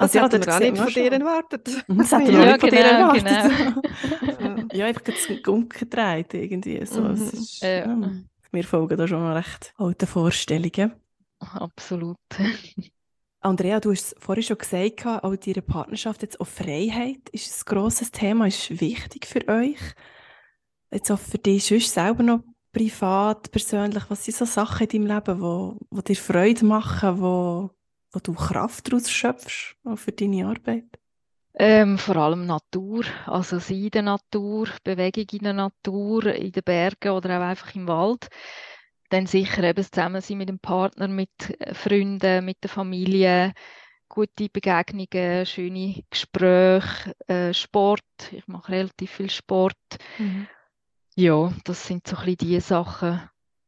also, 0.00 0.20
das 0.28 0.32
hätten 0.32 0.46
wir 0.46 0.54
auch 0.54 0.60
nicht 0.60 0.78
von 0.78 0.92
dir 0.92 1.12
erwartet. 1.12 1.84
Das 1.88 2.12
hätten 2.12 2.28
wir 2.28 2.32
ja, 2.32 2.52
nicht 2.52 2.60
von 2.60 2.70
dir 2.70 2.76
genau, 2.76 3.14
erwartet. 3.14 4.38
Genau. 4.38 4.64
ja, 4.72 4.86
einfach 4.86 5.02
das 5.02 5.48
umgedreht 5.48 6.34
irgendwie. 6.34 6.86
So. 6.86 7.00
Mhm. 7.00 7.14
Ist, 7.14 7.62
ja. 7.62 7.86
Ja, 7.86 8.10
wir 8.52 8.64
folgen 8.64 8.96
da 8.96 9.08
schon 9.08 9.20
mal 9.20 9.36
recht 9.36 9.74
alten 9.76 10.06
Vorstellungen. 10.06 10.92
Absolut. 11.40 12.16
Andrea, 13.40 13.80
du 13.80 13.90
hast 13.90 14.12
es 14.12 14.16
vorhin 14.20 14.44
schon 14.44 14.58
gesagt, 14.58 15.04
auch 15.04 15.34
deine 15.34 15.62
Partnerschaft 15.62 16.22
jetzt 16.22 16.40
auch 16.40 16.46
Freiheit 16.46 17.28
ist 17.32 17.60
ein 17.60 17.74
grosses 17.74 18.12
Thema, 18.12 18.46
ist 18.46 18.80
wichtig 18.80 19.26
für 19.26 19.46
euch. 19.48 19.80
Jetzt 20.92 21.10
auch 21.10 21.18
für 21.18 21.38
dich 21.38 21.66
sonst 21.66 21.92
selber 21.92 22.22
noch 22.22 22.44
privat, 22.78 23.50
persönlich, 23.50 24.04
was 24.08 24.24
sind 24.24 24.36
so 24.36 24.44
Sachen 24.44 24.86
in 24.86 25.04
deinem 25.04 25.16
Leben, 25.16 25.40
wo, 25.40 25.76
wo 25.90 26.00
dir 26.00 26.14
Freude 26.14 26.64
machen, 26.64 27.20
wo, 27.20 27.70
wo 28.12 28.20
du 28.22 28.32
Kraft 28.34 28.86
daraus 28.86 29.10
schöpfst 29.10 29.76
für 29.96 30.12
deine 30.12 30.46
Arbeit? 30.46 30.84
Ähm, 31.54 31.98
vor 31.98 32.16
allem 32.16 32.46
Natur, 32.46 33.04
also 33.26 33.58
sein 33.58 33.84
in 33.84 33.90
der 33.90 34.02
Natur, 34.02 34.68
Bewegung 34.84 35.26
in 35.32 35.42
der 35.42 35.54
Natur, 35.54 36.26
in 36.26 36.52
den 36.52 36.62
Bergen 36.62 37.10
oder 37.10 37.38
auch 37.38 37.48
einfach 37.48 37.74
im 37.74 37.88
Wald. 37.88 38.28
Dann 39.10 39.26
sicher 39.26 39.64
eben 39.64 39.74
das 39.74 39.90
Zusammensein 39.90 40.38
mit 40.38 40.48
dem 40.48 40.60
Partner, 40.60 41.08
mit 41.08 41.30
äh, 41.58 41.74
Freunden, 41.74 42.44
mit 42.44 42.58
der 42.62 42.70
Familie, 42.70 43.54
gute 44.08 44.48
Begegnungen, 44.52 45.46
schöne 45.46 46.04
Gespräche, 46.10 47.12
äh, 47.26 47.52
Sport. 47.52 48.04
Ich 48.30 48.46
mache 48.46 48.70
relativ 48.70 49.10
viel 49.10 49.30
Sport. 49.30 49.76
Mhm. 50.18 50.46
Ja, 51.18 51.52
das 51.64 51.84
sind 51.84 52.06
so 52.06 52.16
ein 52.16 52.26
bisschen 52.26 52.48
die 52.48 52.60
Sachen, 52.60 53.20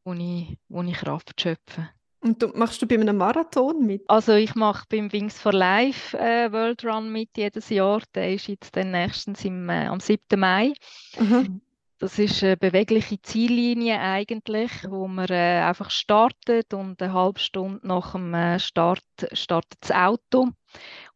wo 0.05 0.13
ich, 0.13 0.57
wo 0.69 0.83
ich 0.83 0.95
Kraft 0.95 1.41
schöpfe. 1.41 1.89
Und 2.21 2.41
du, 2.41 2.47
machst 2.55 2.81
du 2.81 2.87
bei 2.87 2.95
einem 2.95 3.17
Marathon 3.17 3.85
mit? 3.85 4.09
Also 4.09 4.35
ich 4.35 4.55
mache 4.55 4.85
beim 4.89 5.13
Wings 5.13 5.41
for 5.41 5.53
Life 5.53 6.17
äh, 6.17 6.53
World 6.53 6.85
Run 6.85 7.11
mit 7.11 7.31
jedes 7.37 7.69
Jahr. 7.71 8.03
Der 8.15 8.33
ist 8.33 8.47
jetzt 8.47 8.77
dann 8.77 8.93
nächstens 8.93 9.45
im, 9.45 9.69
äh, 9.69 9.87
am 9.87 9.99
7. 9.99 10.39
Mai. 10.39 10.75
Mhm. 11.19 11.61
Das 11.99 12.21
ist 12.21 12.45
eine 12.45 12.57
bewegliche 12.57 13.21
Ziellinie 13.21 13.99
eigentlich, 13.99 14.71
wo 14.89 15.09
man 15.09 15.27
äh, 15.29 15.61
einfach 15.67 15.91
startet 15.91 16.73
und 16.73 17.03
eine 17.03 17.13
halbe 17.13 17.41
Stunde 17.41 17.81
nach 17.83 18.13
dem 18.13 18.33
äh, 18.33 18.61
Start 18.61 19.03
startet 19.33 19.79
das 19.81 19.91
Auto. 19.91 20.51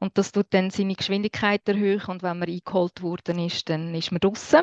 Und 0.01 0.19
das 0.19 0.33
tut 0.33 0.47
dann 0.51 0.71
seine 0.71 0.97
Geschwindigkeit 0.97 1.69
erhöhen 1.69 2.03
und 2.09 2.25
wenn 2.25 2.41
man 2.41 2.49
eingeholt 2.49 3.03
worden 3.03 3.39
ist, 3.39 3.69
dann 3.69 3.95
ist 3.95 4.11
man 4.11 4.19
draußen. 4.19 4.63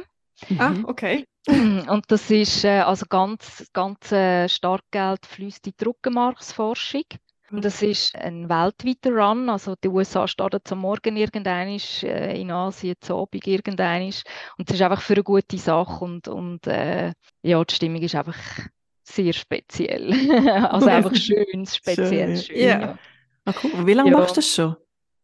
Ah, 0.58 0.74
okay. 0.84 1.26
Und 1.48 2.06
das 2.08 2.30
ist 2.30 2.64
äh, 2.64 2.82
also 2.82 3.06
ganz, 3.10 3.68
ganz 3.74 4.12
äh, 4.12 4.48
stark 4.48 4.84
Geld 4.92 5.26
fließt 5.26 5.68
in 5.68 5.74
die 5.80 5.86
Rückenmarksforschung. 5.86 7.04
Und 7.52 7.66
das 7.66 7.82
ist 7.82 8.16
ein 8.16 8.48
weltweiter 8.48 9.12
Run, 9.12 9.50
also 9.50 9.76
die 9.76 9.90
USA 9.90 10.26
startet 10.26 10.72
am 10.72 10.80
Morgen 10.80 11.18
irgendein, 11.18 11.82
äh, 12.04 12.40
in 12.40 12.50
Asien 12.50 12.96
zu 13.02 13.18
Abend 13.18 13.46
irgendein. 13.46 14.14
Und 14.58 14.70
es 14.70 14.76
ist 14.76 14.82
einfach 14.82 15.02
für 15.02 15.14
eine 15.14 15.24
gute 15.24 15.58
Sache 15.58 16.06
und, 16.06 16.30
und 16.30 16.66
äh, 16.68 17.12
ja, 17.42 17.64
die 17.64 17.76
Stimmung 17.76 18.02
ist 18.02 18.16
einfach 18.16 18.38
sehr 19.04 19.34
speziell. 19.34 20.14
also 20.70 20.88
einfach 20.88 21.14
schön, 21.16 21.66
speziell 21.66 22.38
schön. 22.38 22.38
schön 22.38 22.56
yeah. 22.56 22.82
ja. 22.82 22.98
Ah, 23.44 23.54
cool. 23.64 23.86
Wie 23.86 23.94
lange 23.94 24.12
ja. 24.12 24.18
machst 24.18 24.38
du 24.38 24.42
das 24.42 24.48
schon? 24.48 24.78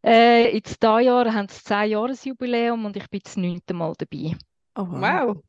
Äh, 0.04 0.54
jetzt 0.54 0.82
dieses 0.84 1.06
Jahr 1.06 1.34
haben 1.34 1.48
sie 1.48 1.64
10 1.64 1.92
Jahresjubiläum 1.92 2.86
und 2.86 2.98
ich 2.98 3.10
bin 3.10 3.22
das 3.24 3.38
neunte 3.38 3.74
Mal 3.74 3.94
dabei. 3.98 4.36
Oh, 4.76 4.86
wow. 4.90 5.36
Cool. 5.36 5.44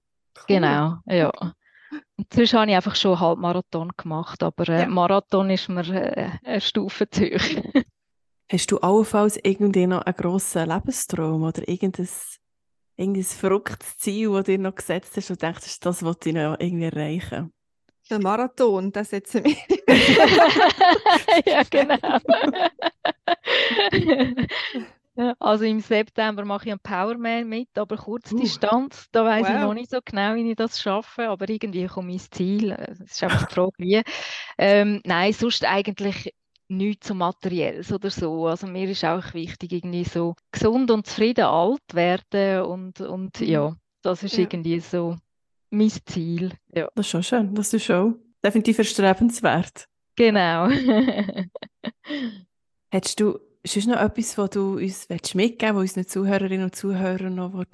Genau, 0.46 0.98
ja. 1.06 1.30
Und 2.16 2.32
sonst 2.32 2.52
habe 2.52 2.70
ich 2.70 2.76
einfach 2.76 2.96
schon 2.96 3.18
Halbmarathon 3.18 3.90
gemacht, 3.96 4.42
aber 4.42 4.68
äh, 4.68 4.82
ja. 4.82 4.88
Marathon 4.88 5.50
ist 5.50 5.68
mir 5.68 5.88
äh, 5.88 6.30
eine 6.44 6.60
Stufe 6.60 7.08
zu 7.08 7.24
hoch. 7.24 7.72
Hast 8.50 8.70
du 8.70 8.78
allenfalls 8.78 9.38
irgendwie 9.42 9.86
noch 9.86 10.02
einen 10.02 10.16
grossen 10.16 10.68
Lebenstraum 10.68 11.42
oder 11.42 11.68
irgendein, 11.68 12.08
irgendein 12.96 13.24
verrücktes 13.24 13.98
Ziel, 13.98 14.32
das 14.32 14.44
dir 14.44 14.58
noch 14.58 14.74
gesetzt 14.74 15.16
hast 15.16 15.30
und 15.30 15.42
denkst, 15.42 15.80
das 15.80 16.02
wollte 16.02 16.30
ich 16.30 16.34
noch 16.34 16.56
irgendwie 16.58 16.86
erreichen? 16.86 17.52
Der 18.10 18.20
Marathon, 18.20 18.90
das 18.90 19.10
setzen 19.10 19.44
wir. 19.44 19.54
ja, 21.46 21.62
genau. 21.68 21.98
Also 25.40 25.64
im 25.64 25.80
September 25.80 26.44
mache 26.44 26.66
ich 26.66 26.70
einen 26.70 26.80
Powerman 26.80 27.48
mit, 27.48 27.76
aber 27.76 27.96
Kurzdistanz. 27.96 29.06
Uh, 29.06 29.08
da 29.12 29.24
weiß 29.24 29.46
wow. 29.46 29.54
ich 29.54 29.60
noch 29.60 29.74
nicht 29.74 29.90
so 29.90 29.98
genau, 30.04 30.36
wie 30.36 30.50
ich 30.50 30.56
das 30.56 30.80
schaffe, 30.80 31.28
aber 31.28 31.48
irgendwie 31.48 31.86
komme 31.86 32.10
ich 32.10 32.14
ins 32.14 32.30
Ziel. 32.30 32.70
Es 32.70 33.00
ist 33.00 33.22
einfach 33.24 33.46
die 33.46 33.54
Frage, 33.54 33.72
wie. 33.78 34.02
Ähm, 34.58 35.00
nein, 35.04 35.32
sonst 35.32 35.64
eigentlich 35.64 36.32
nichts 36.68 37.08
so 37.08 37.14
Materielles 37.14 37.92
oder 37.92 38.10
so. 38.10 38.46
Also 38.46 38.66
mir 38.66 38.88
ist 38.88 39.04
auch 39.04 39.34
wichtig, 39.34 39.72
irgendwie 39.72 40.04
so 40.04 40.34
gesund 40.52 40.90
und 40.90 41.06
zufrieden 41.06 41.46
alt 41.46 41.94
werden 41.94 42.62
und, 42.62 43.00
und 43.00 43.40
mhm. 43.40 43.46
ja, 43.46 43.76
das 44.02 44.22
ist 44.22 44.36
ja. 44.36 44.40
irgendwie 44.40 44.80
so 44.80 45.16
mein 45.70 45.92
Ziel. 46.06 46.52
Ja. 46.74 46.88
Das 46.94 47.06
ist 47.06 47.10
schon 47.10 47.22
schön, 47.22 47.54
das 47.54 47.72
ist 47.72 47.84
schon 47.84 48.18
definitiv 48.44 48.78
erstrebenswert. 48.78 49.88
Genau. 50.14 50.68
Hättest 52.90 53.20
du 53.20 53.38
ist 53.76 53.88
noch 53.88 54.00
etwas, 54.00 54.38
was 54.38 54.50
du 54.50 54.76
uns 54.76 55.08
mitgeben 55.08 55.76
willst, 55.76 55.96
was 55.96 55.96
unseren 55.96 56.06
Zuhörerinnen 56.06 56.64
und 56.64 56.76
Zuhörern 56.76 57.34
noch 57.34 57.64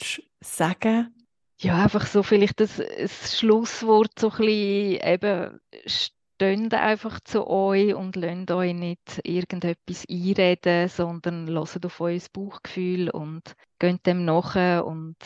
sagen 0.40 1.14
Ja, 1.58 1.82
einfach 1.82 2.06
so 2.06 2.22
vielleicht 2.22 2.60
das, 2.60 2.76
das 2.76 3.38
Schlusswort 3.38 4.18
so 4.18 4.30
ein 4.30 4.36
bisschen 4.36 5.08
eben 5.12 5.60
steht 5.86 6.74
einfach 6.74 7.20
zu 7.20 7.46
euch 7.46 7.94
und 7.94 8.16
lasst 8.16 8.50
euch 8.50 8.74
nicht 8.74 9.20
irgendetwas 9.22 10.04
einreden, 10.08 10.88
sondern 10.88 11.46
lasst 11.46 11.84
auf 11.84 12.00
euer 12.00 12.20
Bauchgefühl 12.32 13.10
und 13.10 13.54
geht 13.78 14.06
dem 14.06 14.24
nach 14.24 14.82
und 14.84 15.16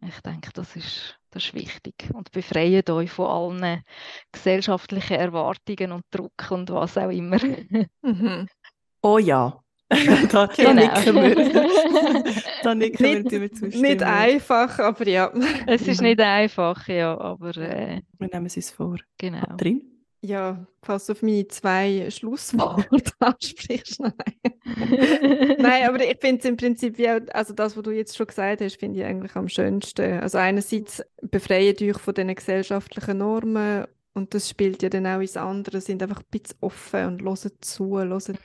ich 0.00 0.20
denke, 0.20 0.50
das 0.52 0.76
ist, 0.76 1.18
das 1.30 1.46
ist 1.46 1.54
wichtig. 1.54 1.94
Und 2.14 2.30
befreit 2.30 2.88
euch 2.90 3.10
von 3.10 3.26
allen 3.26 3.82
gesellschaftlichen 4.32 5.16
Erwartungen 5.16 5.92
und 5.92 6.04
Druck 6.10 6.50
und 6.50 6.70
was 6.70 6.96
auch 6.98 7.10
immer. 7.10 7.38
Mhm. 8.02 8.48
Oh 9.02 9.18
ja, 9.18 9.62
da, 10.30 10.46
genau. 10.46 10.74
nicken 10.74 11.14
wir. 11.14 12.32
da 12.62 12.74
nicken 12.74 13.22
nicht, 13.22 13.30
wir 13.30 13.52
zustimmen. 13.52 13.82
Nicht 13.82 14.02
einfach, 14.02 14.78
aber 14.78 15.08
ja. 15.08 15.32
Es 15.66 15.86
ist 15.88 16.02
nicht 16.02 16.20
einfach, 16.20 16.86
ja, 16.88 17.18
aber... 17.18 17.56
Äh, 17.56 18.02
wir 18.18 18.28
nehmen 18.28 18.46
es 18.46 18.56
uns 18.56 18.70
vor. 18.70 18.98
Genau. 19.16 19.56
Drin? 19.56 19.82
Ja, 20.20 20.66
falls 20.82 21.06
du 21.06 21.12
auf 21.12 21.22
meine 21.22 21.46
zwei 21.46 22.10
Schlussworte 22.10 23.12
ansprichst. 23.20 24.00
Nein. 24.00 24.12
Nein, 25.58 25.88
aber 25.88 26.04
ich 26.04 26.18
finde 26.20 26.40
es 26.40 26.44
im 26.44 26.56
Prinzip, 26.56 26.98
wie 26.98 27.08
auch, 27.08 27.20
also 27.32 27.54
das, 27.54 27.76
was 27.76 27.82
du 27.84 27.92
jetzt 27.92 28.16
schon 28.16 28.26
gesagt 28.26 28.60
hast, 28.60 28.80
finde 28.80 28.98
ich 28.98 29.06
eigentlich 29.06 29.36
am 29.36 29.48
schönsten. 29.48 30.18
Also 30.20 30.38
einerseits 30.38 31.04
befreien 31.22 31.76
euch 31.80 31.98
von 31.98 32.14
diesen 32.14 32.34
gesellschaftlichen 32.34 33.18
Normen 33.18 33.86
und 34.12 34.34
das 34.34 34.48
spielt 34.48 34.82
ja 34.82 34.88
dann 34.88 35.06
auch 35.06 35.20
ins 35.20 35.36
andere, 35.36 35.80
sind 35.80 36.02
einfach 36.02 36.18
ein 36.18 36.30
bisschen 36.30 36.56
offen 36.60 37.06
und 37.06 37.22
hören 37.22 37.52
zu, 37.60 37.98
hören. 37.98 38.38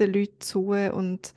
Den 0.00 0.12
Leuten 0.12 0.40
zu 0.40 0.70
und 0.70 1.34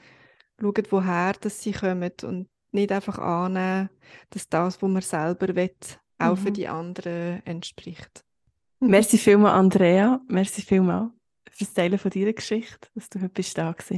schauen, 0.60 0.84
woher 0.90 1.34
dass 1.34 1.62
sie 1.62 1.72
kommen 1.72 2.12
und 2.24 2.48
nicht 2.72 2.92
einfach 2.92 3.20
annehmen, 3.20 3.90
dass 4.32 4.50
das, 4.50 4.82
was 4.82 4.90
man 4.90 5.02
selber 5.02 5.56
will, 5.56 5.76
auch 6.18 6.36
mhm. 6.36 6.38
für 6.38 6.52
die 6.52 6.68
anderen 6.68 7.46
entspricht. 7.46 8.24
Merci 8.80 9.18
vielmals, 9.18 9.56
Andrea. 9.56 10.20
Merci 10.28 10.62
vielmals 10.62 11.12
fürs 11.52 11.74
Teilen 11.74 12.00
von 12.00 12.12
deiner 12.12 12.34
Geschichte, 12.34 12.90
dass 12.96 13.10
du 13.10 13.20
heute 13.20 13.30
bist 13.30 13.58
da 13.58 13.68
warst. 13.68 13.94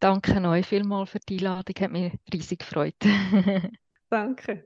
Danke 0.00 0.48
euch 0.48 0.66
vielmals 0.66 1.10
für 1.10 1.20
die 1.20 1.38
Einladung, 1.38 1.74
hat 1.78 1.92
mich 1.92 2.12
riesig 2.32 2.60
gefreut. 2.60 2.94
Danke. 4.10 4.64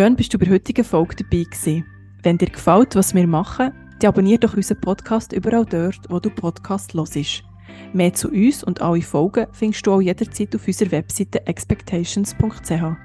Schön, 0.00 0.16
bist 0.16 0.32
du 0.32 0.38
bei 0.38 0.46
der 0.46 0.54
heutigen 0.54 0.82
Folge 0.82 1.16
dabei 1.16 1.44
gewesen. 1.44 1.84
Wenn 2.22 2.38
dir 2.38 2.48
gefällt, 2.48 2.96
was 2.96 3.14
wir 3.14 3.26
machen, 3.26 3.70
dann 3.98 4.08
abonniere 4.08 4.38
doch 4.38 4.56
unseren 4.56 4.80
Podcast 4.80 5.34
überall 5.34 5.66
dort, 5.66 6.00
wo 6.08 6.18
du 6.18 6.30
Podcast 6.30 6.94
hörst. 6.94 7.44
Mehr 7.92 8.14
zu 8.14 8.30
uns 8.30 8.64
und 8.64 8.80
alle 8.80 9.02
Folgen 9.02 9.46
findest 9.52 9.86
du 9.86 9.92
auch 9.92 10.00
jederzeit 10.00 10.56
auf 10.56 10.66
unserer 10.66 10.92
Webseite 10.92 11.46
expectations.ch. 11.46 12.96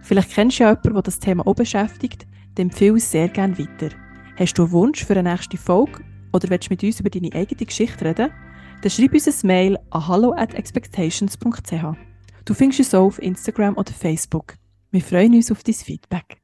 Vielleicht 0.00 0.30
kennst 0.30 0.58
du 0.58 0.62
ja 0.62 0.70
jemanden, 0.70 0.94
der 0.94 1.02
das 1.02 1.18
Thema 1.18 1.46
auch 1.46 1.54
beschäftigt, 1.54 2.26
dann 2.54 2.68
empfehle 2.68 2.96
es 2.96 3.10
sehr 3.10 3.28
gerne 3.28 3.58
weiter. 3.58 3.94
Hast 4.38 4.54
du 4.56 4.62
einen 4.62 4.72
Wunsch 4.72 5.04
für 5.04 5.18
eine 5.18 5.30
nächste 5.30 5.58
Folge 5.58 6.02
oder 6.32 6.48
willst 6.48 6.70
du 6.70 6.72
mit 6.72 6.82
uns 6.82 7.00
über 7.00 7.10
deine 7.10 7.34
eigene 7.34 7.66
Geschichte 7.66 8.02
reden? 8.02 8.30
Dann 8.80 8.90
schreib 8.90 9.12
uns 9.12 9.26
ein 9.26 9.46
Mail 9.46 9.78
an 9.90 10.08
hallo 10.08 10.32
at 10.32 10.54
expectations.ch. 10.54 11.84
Du 12.46 12.54
findest 12.54 12.80
uns 12.80 12.94
auch 12.94 13.08
auf 13.08 13.20
Instagram 13.20 13.76
oder 13.76 13.92
Facebook. 13.92 14.54
Wir 14.92 15.02
freuen 15.02 15.34
uns 15.34 15.52
auf 15.52 15.62
dein 15.62 15.74
Feedback. 15.74 16.39